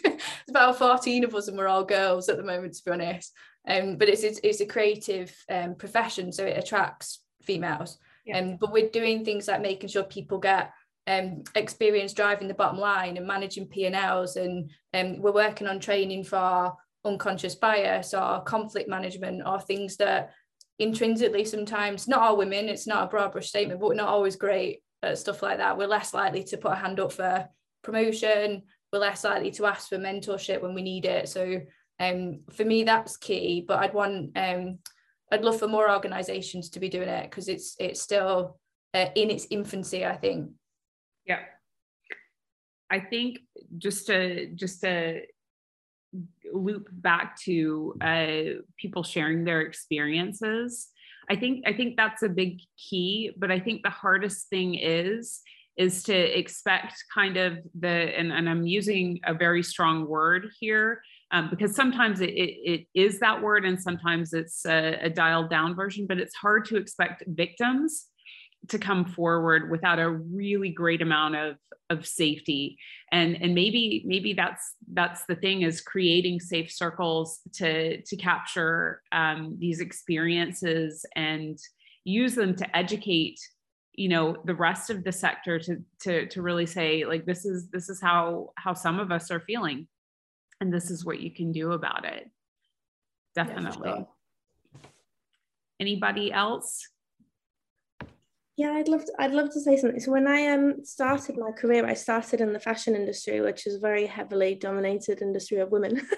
[0.48, 3.32] about 14 of us, and we're all girls at the moment, to be honest.
[3.68, 7.98] Um, but it's, it's, it's a creative um, profession, so it attracts females.
[8.26, 8.38] Yeah.
[8.38, 10.70] Um, but we're doing things like making sure people get
[11.08, 16.24] um, experience driving the bottom line and managing P&Ls and um, we're working on training
[16.24, 20.34] for unconscious bias or conflict management or things that
[20.78, 24.36] intrinsically sometimes not all women it's not a broad brush statement but we're not always
[24.36, 27.48] great at stuff like that we're less likely to put a hand up for
[27.82, 31.60] promotion we're less likely to ask for mentorship when we need it so
[32.00, 34.78] um, for me that's key but I'd want um,
[35.30, 38.58] I'd love for more organizations to be doing it because it's it's still
[38.94, 40.50] uh, in its infancy I think
[41.26, 41.40] yeah.
[42.90, 43.40] I think
[43.76, 45.20] just to just to
[46.52, 50.88] loop back to uh, people sharing their experiences.
[51.30, 55.40] I think I think that's a big key, but I think the hardest thing is
[55.76, 61.02] is to expect kind of the and, and I'm using a very strong word here
[61.30, 65.50] um, because sometimes it, it, it is that word and sometimes it's a, a dialed
[65.50, 68.06] down version, but it's hard to expect victims
[68.68, 71.56] to come forward without a really great amount of
[71.90, 72.76] of safety.
[73.12, 79.02] And and maybe maybe that's that's the thing is creating safe circles to to capture
[79.12, 81.58] um, these experiences and
[82.04, 83.38] use them to educate
[83.94, 87.68] you know the rest of the sector to to to really say like this is
[87.70, 89.88] this is how how some of us are feeling
[90.60, 92.30] and this is what you can do about it
[93.34, 94.08] definitely yeah, sure.
[95.80, 96.88] anybody else
[98.58, 100.00] yeah, I'd love to, I'd love to say something.
[100.00, 103.76] So when I um started my career, I started in the fashion industry, which is
[103.76, 106.02] a very heavily dominated industry of women.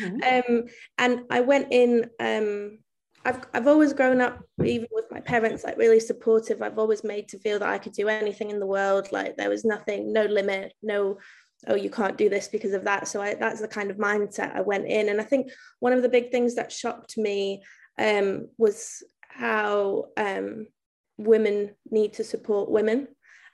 [0.00, 0.52] Mm-hmm.
[0.52, 0.64] um,
[0.98, 2.08] and I went in.
[2.20, 2.78] Um,
[3.24, 6.62] I've I've always grown up, even with my parents, like really supportive.
[6.62, 9.10] I've always made to feel that I could do anything in the world.
[9.10, 11.18] Like there was nothing, no limit, no
[11.66, 14.54] oh you can't do this because of that so I, that's the kind of mindset
[14.54, 17.62] i went in and i think one of the big things that shocked me
[17.98, 20.66] um, was how um,
[21.18, 23.08] women need to support women,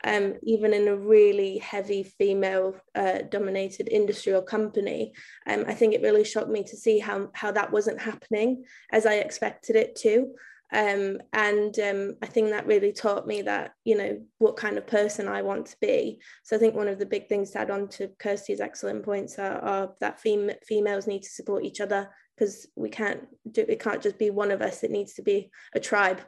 [0.05, 5.15] um, even in a really heavy female uh, dominated industry or company.
[5.47, 9.07] Um, I think it really shocked me to see how, how that wasn't happening as
[9.07, 10.35] I expected it to.
[10.73, 14.87] Um, and um, I think that really taught me that, you know, what kind of
[14.87, 16.21] person I want to be.
[16.43, 19.39] So I think one of the big things to add on to Kirsty's excellent points
[19.39, 23.21] are, are that fem- females need to support each other because we can't
[23.53, 26.21] do it can't just be one of us it needs to be a tribe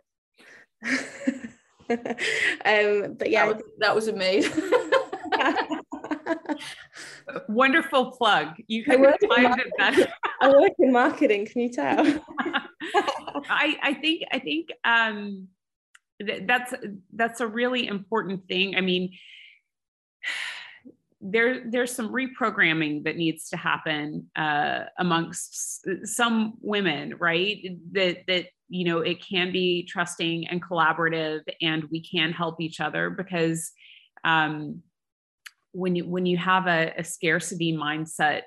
[1.91, 4.73] um, but yeah, that was, that was amazing.
[7.49, 8.57] Wonderful plug.
[8.67, 10.13] You could have timed it better.
[10.41, 11.47] I work in marketing.
[11.47, 12.05] Can you tell?
[13.49, 15.49] I, I think I think um,
[16.25, 16.75] th- that's
[17.15, 18.77] that's a really important thing.
[18.77, 19.13] I mean,
[21.21, 27.59] there there's some reprogramming that needs to happen uh, amongst some women, right?
[27.93, 32.81] That that you know it can be trusting and collaborative, and we can help each
[32.81, 33.73] other because
[34.25, 34.83] um,
[35.73, 38.43] when you when you have a, a scarcity mindset,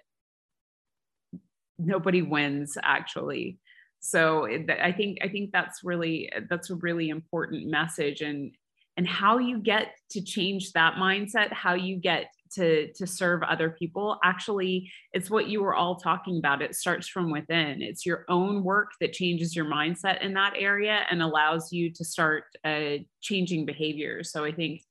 [1.78, 3.60] nobody wins actually.
[4.00, 8.52] So I think I think that's really that's a really important message and
[8.98, 13.70] and how you get to change that mindset, how you get to to serve other
[13.70, 16.62] people actually it's what you were all talking about.
[16.62, 17.82] It starts from within.
[17.82, 22.04] It's your own work that changes your mindset in that area and allows you to
[22.04, 24.82] start uh, changing behaviors so i think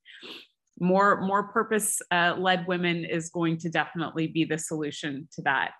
[0.79, 5.71] more more purpose uh, led women is going to definitely be the solution to that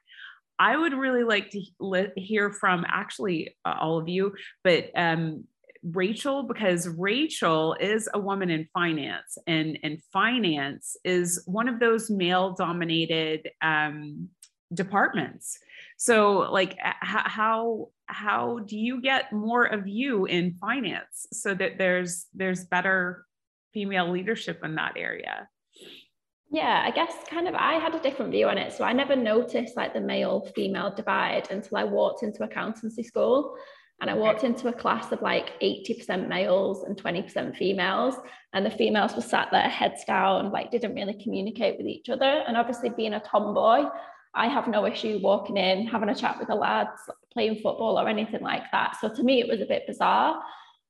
[0.59, 5.45] I would really like to hear from actually uh, all of you, but um,
[5.83, 12.09] Rachel because Rachel is a woman in finance, and and finance is one of those
[12.09, 14.29] male dominated um,
[14.73, 15.57] departments.
[15.97, 22.25] So, like, how how do you get more of you in finance so that there's
[22.33, 23.25] there's better
[23.73, 25.47] female leadership in that area?
[26.51, 28.73] Yeah, I guess kind of I had a different view on it.
[28.73, 33.55] So I never noticed like the male female divide until I walked into accountancy school.
[34.01, 38.15] And I walked into a class of like 80% males and 20% females.
[38.53, 42.43] And the females were sat there, heads down, like didn't really communicate with each other.
[42.47, 43.89] And obviously, being a tomboy,
[44.33, 47.01] I have no issue walking in, having a chat with the lads,
[47.33, 48.95] playing football or anything like that.
[49.01, 50.41] So to me, it was a bit bizarre.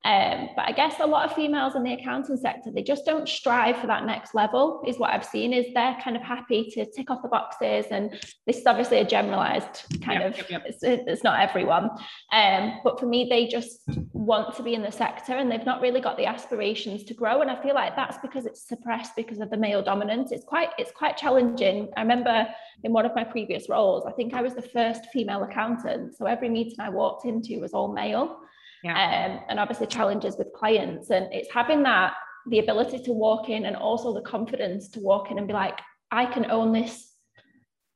[0.05, 3.27] Um, but I guess a lot of females in the accounting sector, they just don't
[3.27, 6.85] strive for that next level, is what I've seen, is they're kind of happy to
[6.89, 7.85] tick off the boxes.
[7.91, 8.11] And
[8.47, 10.63] this is obviously a generalized kind yep, of, yep, yep.
[10.65, 11.89] It's, it's, not everyone.
[12.31, 13.81] Um, but for me, they just
[14.13, 17.41] want to be in the sector and they've not really got the aspirations to grow.
[17.41, 20.31] And I feel like that's because it's suppressed because of the male dominance.
[20.31, 21.89] It's quite, it's quite challenging.
[21.97, 22.47] I remember
[22.85, 26.15] in one of my previous roles, I think I was the first female accountant.
[26.15, 28.37] So every meeting I walked into was all male
[28.84, 28.93] yeah.
[28.93, 31.09] um, and obviously challenges with clients.
[31.09, 32.13] And it's having that
[32.47, 35.80] the ability to walk in and also the confidence to walk in and be like,
[36.11, 37.05] I can own this.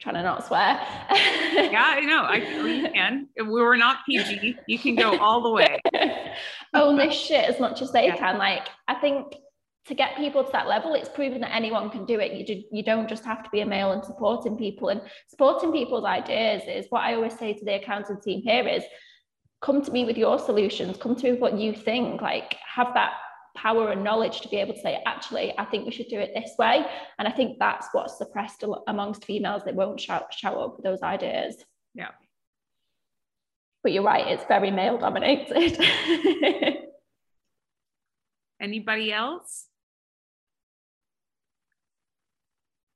[0.02, 0.80] Trying to not swear.
[1.54, 2.24] yeah, I know.
[2.24, 3.30] I you can.
[3.38, 4.58] We were not PG.
[4.68, 5.80] You can go all the way.
[6.74, 8.18] own this shit as much as they yeah.
[8.18, 8.38] can.
[8.38, 9.36] Like, I think
[9.86, 12.34] to get people to that level, it's proven that anyone can do it.
[12.34, 14.90] You, do, you don't just have to be a male and supporting people.
[14.90, 18.84] And supporting people's ideas is what I always say to the accounting team here is
[19.64, 22.94] come to me with your solutions come to me with what you think like have
[22.94, 23.14] that
[23.56, 26.32] power and knowledge to be able to say actually i think we should do it
[26.36, 26.86] this way.
[27.18, 31.56] And i think that's what's suppressed amongst females that won't shout shout up those ideas.
[31.94, 32.10] Yeah.
[33.84, 35.80] But you're right it's very male dominated.
[38.62, 39.68] Anybody else?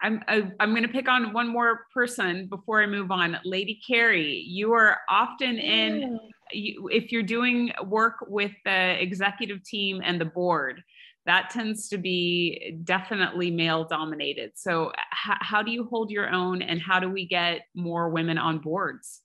[0.01, 3.38] I'm I, I'm going to pick on one more person before I move on.
[3.43, 6.20] Lady Carrie, you are often in
[6.51, 10.83] you, if you're doing work with the executive team and the board,
[11.25, 14.51] that tends to be definitely male dominated.
[14.55, 18.37] So, h- how do you hold your own and how do we get more women
[18.37, 19.21] on boards?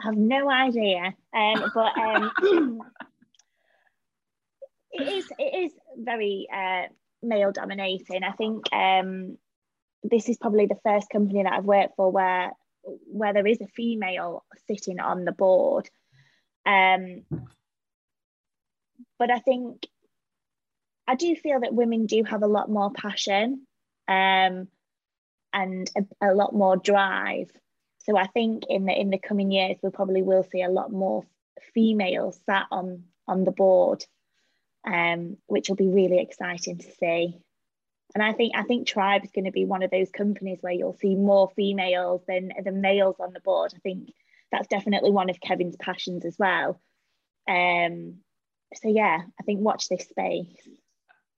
[0.00, 2.80] I have no idea, um, but um,
[4.92, 6.84] it is it is very uh,
[7.22, 8.22] male dominating.
[8.22, 9.38] I think um,
[10.02, 12.52] this is probably the first company that I've worked for where
[13.06, 15.88] where there is a female sitting on the board.
[16.64, 17.24] Um,
[19.18, 19.86] but I think
[21.06, 23.66] I do feel that women do have a lot more passion
[24.06, 24.68] um,
[25.52, 27.50] and a, a, lot more drive.
[28.00, 30.92] So I think in the in the coming years we probably will see a lot
[30.92, 31.24] more
[31.74, 34.04] females sat on on the board,
[34.86, 37.38] um, which will be really exciting to see.
[38.14, 40.72] And I think I think Tribe is going to be one of those companies where
[40.72, 43.72] you'll see more females than than males on the board.
[43.74, 44.10] I think
[44.50, 46.80] that's definitely one of Kevin's passions as well.
[47.48, 48.16] Um,
[48.74, 50.56] so yeah, I think watch this space.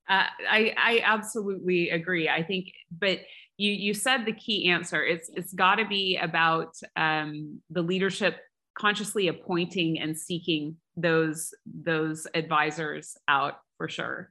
[0.08, 2.28] Uh, I I absolutely agree.
[2.28, 3.20] I think, but
[3.56, 5.04] you you said the key answer.
[5.04, 8.38] It's it's got to be about um, the leadership
[8.78, 14.30] consciously appointing and seeking those those advisors out for sure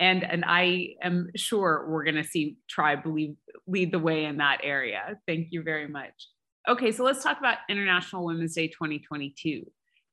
[0.00, 3.36] and and I am sure we're going to see Tribe lead,
[3.66, 5.18] lead the way in that area.
[5.26, 6.28] Thank you very much.
[6.68, 9.64] Okay, so let's talk about International Women's Day 2022.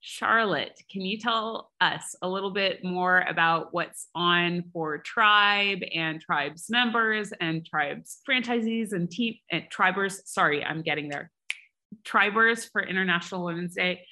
[0.07, 6.21] Charlotte, can you tell us a little bit more about what's on for Tribe and
[6.21, 10.21] Tribe's members and Tribe's franchisees and team and Tribers?
[10.25, 11.31] Sorry, I'm getting there.
[12.03, 14.05] Tribers for International Women's Day.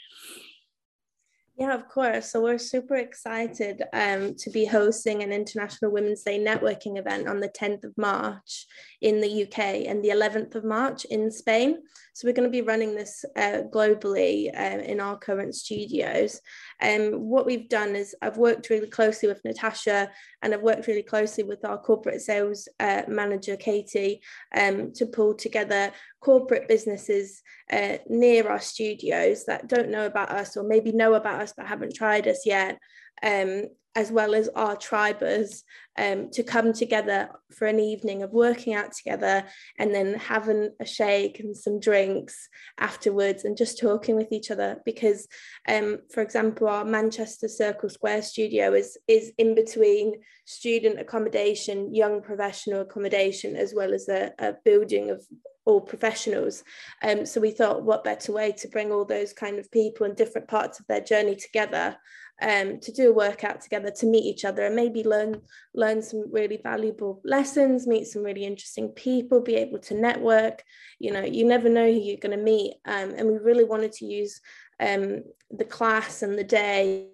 [1.55, 2.31] Yeah, of course.
[2.31, 7.39] So we're super excited um, to be hosting an International Women's Day networking event on
[7.39, 8.65] the 10th of March
[9.01, 11.77] in the UK and the 11th of March in Spain.
[12.13, 16.41] So we're going to be running this uh, globally uh, in our current studios.
[16.79, 20.87] And um, what we've done is I've worked really closely with Natasha and I've worked
[20.87, 24.21] really closely with our corporate sales uh, manager, Katie,
[24.55, 25.91] um, to pull together
[26.23, 31.41] corporate businesses uh, near our studios that don't know about us or maybe know about
[31.41, 32.79] us but haven't tried us yet
[33.21, 35.63] um, as well as our tribers
[35.97, 39.43] um, to come together for an evening of working out together
[39.77, 42.49] and then having a shake and some drinks
[42.79, 45.27] afterwards and just talking with each other because
[45.67, 50.13] um, for example our manchester circle square studio is is in between
[50.45, 55.23] student accommodation young professional accommodation as well as a, a building of
[55.65, 56.61] all professionals.
[57.03, 60.13] Um, so we thought, what better way to bring all those kind of people in
[60.13, 61.95] different parts of their journey together
[62.43, 65.41] um, to do a workout together, to meet each other and maybe learn
[65.73, 70.61] learn some really valuable lessons, meet some really interesting people, be able to network.
[70.99, 72.75] You know, you never know who you're going to meet.
[72.85, 74.41] Um, and we really wanted to use
[74.79, 77.07] um, the class and the day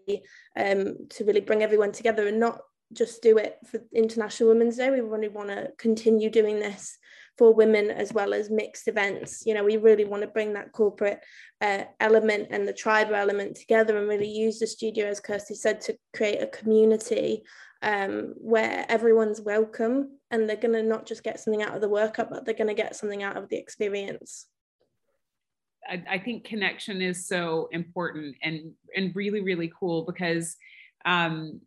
[0.58, 2.62] um, to really bring everyone together and not
[2.94, 4.90] just do it for International Women's Day.
[4.90, 6.98] We really want to continue doing this
[7.38, 9.44] for women as well as mixed events.
[9.46, 11.22] You know, we really want to bring that corporate
[11.62, 15.80] uh, element and the tribal element together and really use the studio, as Kirsty said,
[15.82, 17.44] to create a community
[17.82, 21.90] um, where everyone's welcome and they're going to not just get something out of the
[21.90, 24.48] workup, but they're going to get something out of the experience.
[25.88, 30.58] I, I think connection is so important and and really really cool because
[31.06, 31.62] um,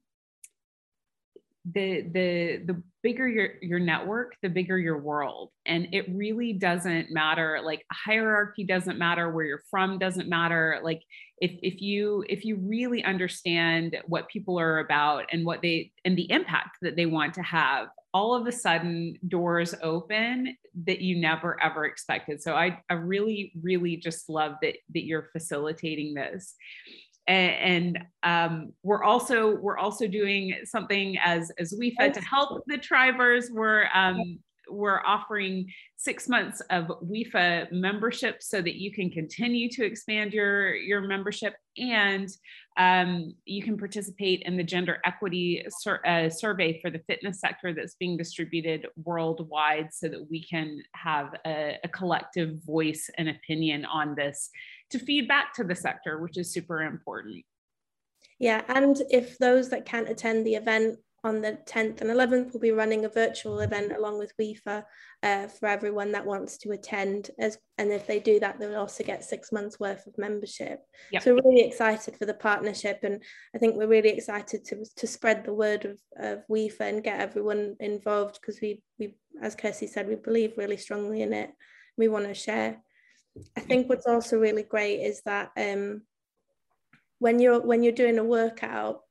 [1.65, 5.51] the the the bigger your your network the bigger your world.
[5.67, 11.03] And it really doesn't matter like hierarchy doesn't matter where you're from doesn't matter like
[11.41, 16.17] if if you if you really understand what people are about and what they and
[16.17, 21.19] the impact that they want to have all of a sudden doors open that you
[21.19, 22.43] never ever expected.
[22.43, 26.57] So i i really really just love that that you're facilitating this
[27.27, 33.51] and, um, we're also we're also doing something as as WIFA to help the tribers.
[33.51, 34.39] We're um,
[34.73, 40.75] we're offering six months of WIFA membership so that you can continue to expand your
[40.75, 42.29] your membership and
[42.79, 47.75] um, you can participate in the gender equity sur- uh, survey for the fitness sector
[47.75, 53.85] that's being distributed worldwide so that we can have a, a collective voice and opinion
[53.85, 54.51] on this
[54.93, 57.45] to feed back to the sector, which is super important.
[58.39, 62.61] Yeah, and if those that can't attend the event on the 10th and 11th, we'll
[62.61, 64.83] be running a virtual event along with WIFA
[65.23, 67.31] uh, for everyone that wants to attend.
[67.39, 70.81] As and if they do that, they'll also get six months worth of membership.
[71.13, 71.23] Yep.
[71.23, 73.23] So we're really excited for the partnership, and
[73.55, 77.21] I think we're really excited to to spread the word of, of WIFA and get
[77.21, 81.51] everyone involved because we we as Kirsty said, we believe really strongly in it.
[81.97, 82.83] We want to share
[83.57, 86.03] I think what's also really great is that um,
[87.19, 89.03] when you're when you're doing a workout,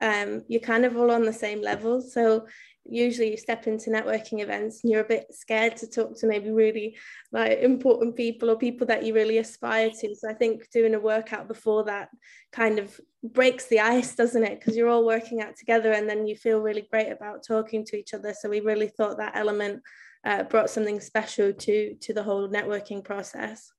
[0.00, 2.00] um, you're kind of all on the same level.
[2.00, 2.46] So
[2.88, 6.50] usually you step into networking events and you're a bit scared to talk to maybe
[6.50, 6.96] really
[7.32, 10.14] like important people or people that you really aspire to.
[10.14, 12.10] So I think doing a workout before that
[12.52, 14.60] kind of breaks the ice, doesn't it?
[14.60, 17.96] Because you're all working out together and then you feel really great about talking to
[17.96, 18.34] each other.
[18.38, 19.82] So we really thought that element
[20.26, 23.70] uh, brought something special to to the whole networking process.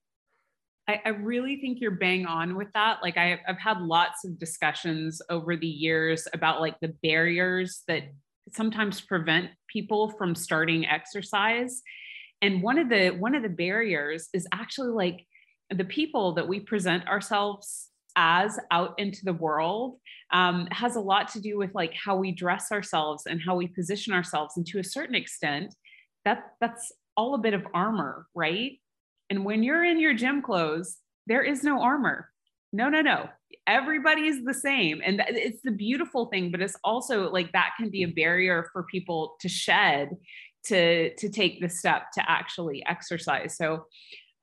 [0.88, 3.00] I, I really think you're bang on with that.
[3.02, 8.04] Like I, I've had lots of discussions over the years about like the barriers that
[8.54, 11.82] sometimes prevent people from starting exercise
[12.40, 15.26] and one of the one of the barriers is actually like
[15.70, 19.98] the people that we present ourselves as out into the world
[20.32, 23.66] um, has a lot to do with like how we dress ourselves and how we
[23.66, 25.74] position ourselves and to a certain extent
[26.28, 28.72] that that's all a bit of armor, right?
[29.30, 32.30] And when you're in your gym clothes, there is no armor.
[32.72, 33.28] No, no, no.
[33.66, 35.00] Everybody's the same.
[35.04, 38.82] And it's the beautiful thing, but it's also like that can be a barrier for
[38.84, 40.10] people to shed
[40.64, 43.56] to to take the step to actually exercise.
[43.56, 43.86] So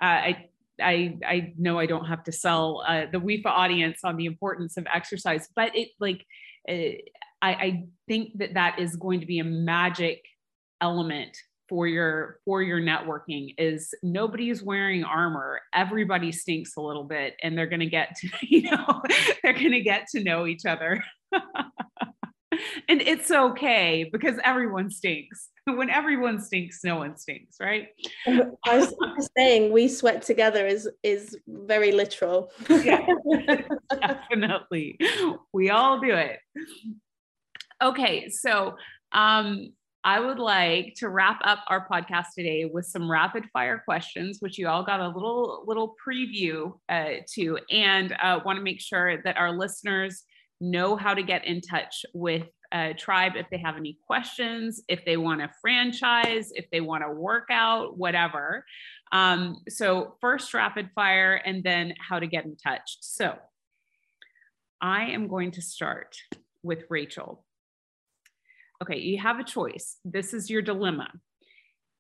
[0.01, 0.45] uh, I
[0.81, 4.77] I I know I don't have to sell uh, the WIFA audience on the importance
[4.77, 6.25] of exercise, but it like
[6.67, 6.97] uh,
[7.41, 10.23] I, I think that that is going to be a magic
[10.81, 11.38] element
[11.68, 15.61] for your for your networking is nobody's wearing armor.
[15.74, 19.01] Everybody stinks a little bit and they're going to get to you know
[19.43, 21.03] they're going to get to know each other.
[22.88, 25.49] And it's okay because everyone stinks.
[25.66, 27.89] When everyone stinks no one stinks right?
[28.26, 28.47] I
[28.78, 28.93] was
[29.36, 32.51] saying we sweat together is is very literal.
[32.70, 33.05] Yeah
[33.89, 34.97] definitely.
[35.51, 36.39] We all do it.
[37.84, 38.76] Okay so
[39.11, 39.74] um
[40.06, 44.60] I would like to wrap up our podcast today with some rapid fire questions, which
[44.60, 49.24] you all got a little little preview uh, to, and uh, want to make sure
[49.24, 50.24] that our listeners
[50.62, 55.03] know how to get in touch with uh, Tribe if they have any questions, if
[55.06, 58.64] they want to franchise, if they want to work out, whatever.
[59.12, 62.97] Um, so first rapid fire, and then how to get in touch.
[63.01, 63.36] So
[64.80, 66.16] I am going to start
[66.62, 67.44] with Rachel
[68.82, 69.97] okay, you have a choice.
[70.03, 71.09] This is your dilemma.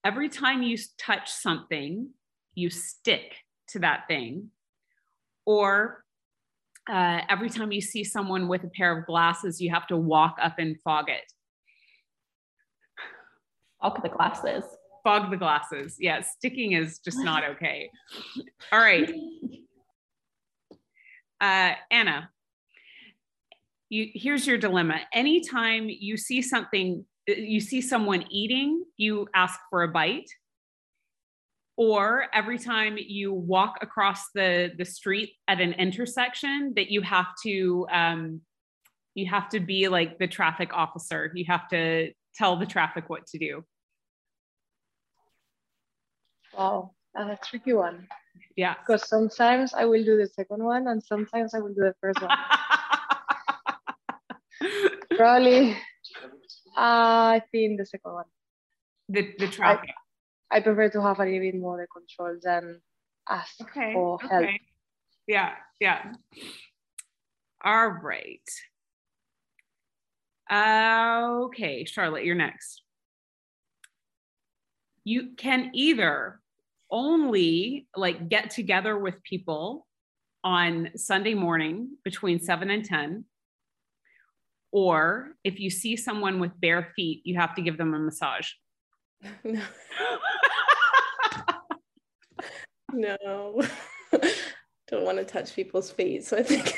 [0.03, 2.09] Every time you touch something,
[2.53, 3.35] you stick
[3.69, 4.49] to that thing,
[5.45, 6.03] or
[6.89, 10.37] uh, every time you see someone with a pair of glasses, you have to walk
[10.41, 11.31] up and fog it.
[13.81, 14.63] Fog the glasses.
[15.03, 15.97] Fog the glasses.
[15.99, 17.89] Yeah, sticking is just not okay.
[18.71, 19.11] All right.
[21.41, 22.29] Uh, Anna,
[23.89, 29.83] you here's your dilemma anytime you see something you see someone eating you ask for
[29.83, 30.29] a bite
[31.77, 37.27] or every time you walk across the the street at an intersection that you have
[37.43, 38.41] to um,
[39.15, 41.31] you have to be like the traffic officer.
[41.33, 43.63] You have to tell the traffic what to do.
[46.55, 48.07] Wow, that's a tricky one.
[48.55, 48.75] Yeah.
[48.79, 52.21] Because sometimes I will do the second one and sometimes I will do the first
[52.21, 52.29] one.
[55.15, 55.71] Probably,
[56.77, 58.25] uh, I think the second one.
[59.09, 59.91] The, the traffic.
[60.51, 62.81] I, I prefer to have a little bit more the control than
[63.29, 63.93] ask okay.
[63.93, 64.27] for okay.
[64.27, 64.45] help.
[65.27, 66.13] Yeah, yeah.
[67.63, 68.47] All right.
[70.49, 72.83] Uh, okay, Charlotte, you're next.
[75.03, 76.39] You can either
[76.91, 79.87] only like get together with people
[80.43, 83.25] on Sunday morning between 7 and 10
[84.75, 88.49] or if you see someone with bare feet you have to give them a massage.
[89.43, 89.61] No.
[92.93, 93.61] no.
[94.89, 96.77] Don't want to touch people's feet, so I think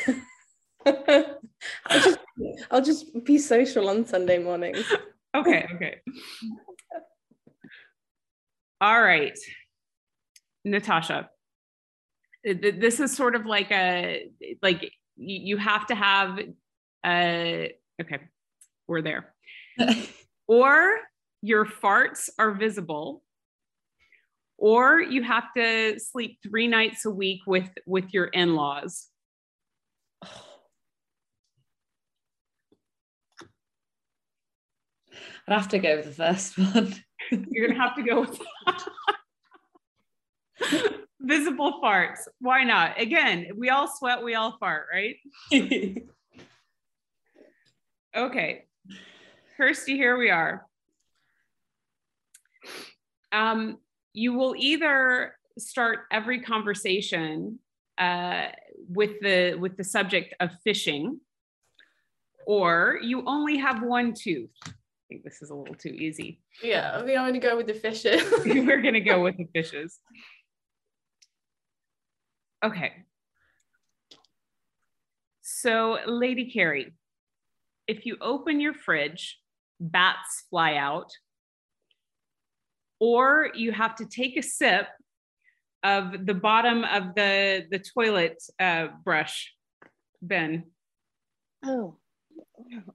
[0.85, 2.19] I'll, just,
[2.71, 4.85] I'll just be social on Sunday mornings.
[5.35, 5.97] Okay, okay.
[8.79, 9.37] All right.
[10.63, 11.29] Natasha,
[12.43, 14.29] this is sort of like a
[14.61, 16.39] like you have to have
[17.05, 18.19] a okay,
[18.87, 19.33] we're there.
[20.47, 20.97] or
[21.41, 23.23] your farts are visible
[24.57, 29.07] or you have to sleep 3 nights a week with with your in-laws.
[35.47, 36.93] I'd have to go with the first one.
[37.49, 38.41] You're gonna have to go with
[41.21, 42.19] visible farts.
[42.39, 42.99] Why not?
[42.99, 45.15] Again, we all sweat, we all fart, right?
[48.17, 48.65] Okay.
[49.55, 50.65] Kirsty, here we are.
[53.31, 53.77] Um,
[54.13, 57.59] you will either start every conversation
[57.97, 58.47] uh,
[58.89, 61.19] with the with the subject of fishing,
[62.45, 64.51] or you only have one tooth.
[64.65, 64.71] I
[65.09, 66.39] think this is a little too easy.
[66.61, 68.21] Yeah, we are going to go with the fishes.
[68.45, 69.99] We're going to go with the fishes.
[72.63, 73.05] Okay.
[75.41, 76.93] So, Lady Carrie,
[77.87, 79.39] if you open your fridge,
[79.79, 81.11] bats fly out,
[82.99, 84.87] or you have to take a sip
[85.83, 89.53] of the bottom of the the toilet uh, brush
[90.25, 90.63] bin.
[91.65, 91.97] Oh,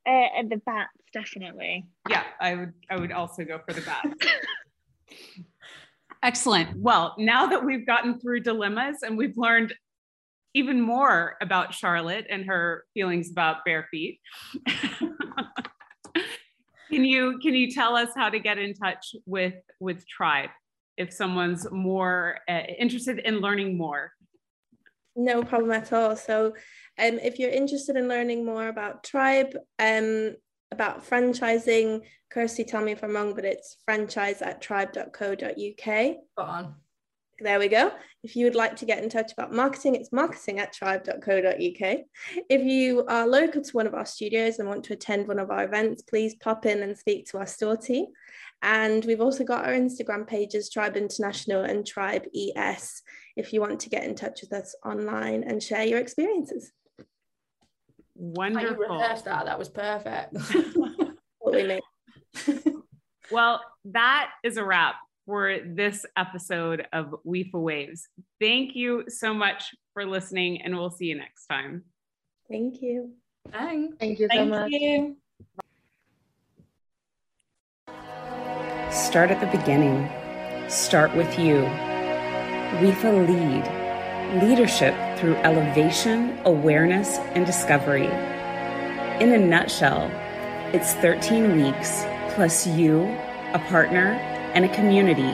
[0.06, 1.86] uh, the bats definitely.
[2.08, 4.26] Yeah, I would I would also go for the bats.
[6.22, 6.78] Excellent.
[6.80, 9.74] Well, now that we've gotten through dilemmas and we've learned
[10.54, 14.20] even more about Charlotte and her feelings about bare feet.
[16.90, 20.50] can you can you tell us how to get in touch with with Tribe
[20.96, 24.12] if someone's more uh, interested in learning more?
[25.14, 26.16] No problem at all.
[26.16, 26.46] So,
[26.98, 30.36] um, if you're interested in learning more about Tribe, um,
[30.70, 32.00] about franchising,
[32.30, 36.16] Kirsty, tell me if I'm wrong, but it's franchise at tribe.co.uk.
[36.32, 36.74] Spot on.
[37.42, 37.90] There we go.
[38.22, 41.98] If you would like to get in touch about marketing, it's marketing at tribe.co.uk.
[42.48, 45.50] If you are local to one of our studios and want to attend one of
[45.50, 48.06] our events, please pop in and speak to our store team.
[48.62, 53.02] And we've also got our Instagram pages, Tribe International and Tribe ES,
[53.36, 56.70] if you want to get in touch with us online and share your experiences.
[58.14, 58.70] Wonderful.
[58.70, 59.46] You rehearsed that.
[59.46, 60.36] That was perfect.
[61.40, 61.80] what we mean.
[63.32, 64.94] well, that is a wrap
[65.26, 68.08] for this episode of WIFA Waves.
[68.40, 71.84] Thank you so much for listening, and we'll see you next time.
[72.50, 73.12] Thank you.
[73.50, 73.96] Thanks.
[73.98, 74.70] Thank you so Thank much.
[74.70, 75.16] you.
[78.90, 80.08] Start at the beginning.
[80.68, 81.62] Start with you.
[82.80, 84.42] WIFA Lead.
[84.42, 88.06] Leadership through elevation, awareness, and discovery.
[89.20, 90.10] In a nutshell,
[90.72, 92.04] it's 13 weeks
[92.34, 93.02] plus you,
[93.52, 94.18] a partner,
[94.54, 95.32] and a community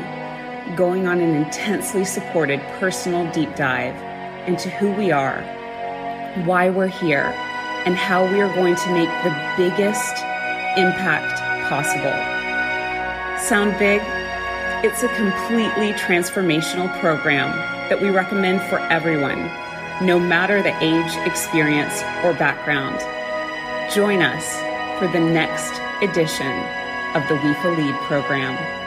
[0.77, 3.97] going on an intensely supported personal deep dive
[4.49, 5.41] into who we are,
[6.45, 7.33] why we're here,
[7.87, 10.17] and how we are going to make the biggest
[10.77, 12.13] impact possible.
[13.41, 14.01] Sound big?
[14.85, 17.51] It's a completely transformational program
[17.89, 19.51] that we recommend for everyone,
[20.07, 22.99] no matter the age, experience, or background.
[23.93, 24.57] Join us
[24.99, 26.53] for the next edition
[27.17, 28.78] of the WIFA Lead program.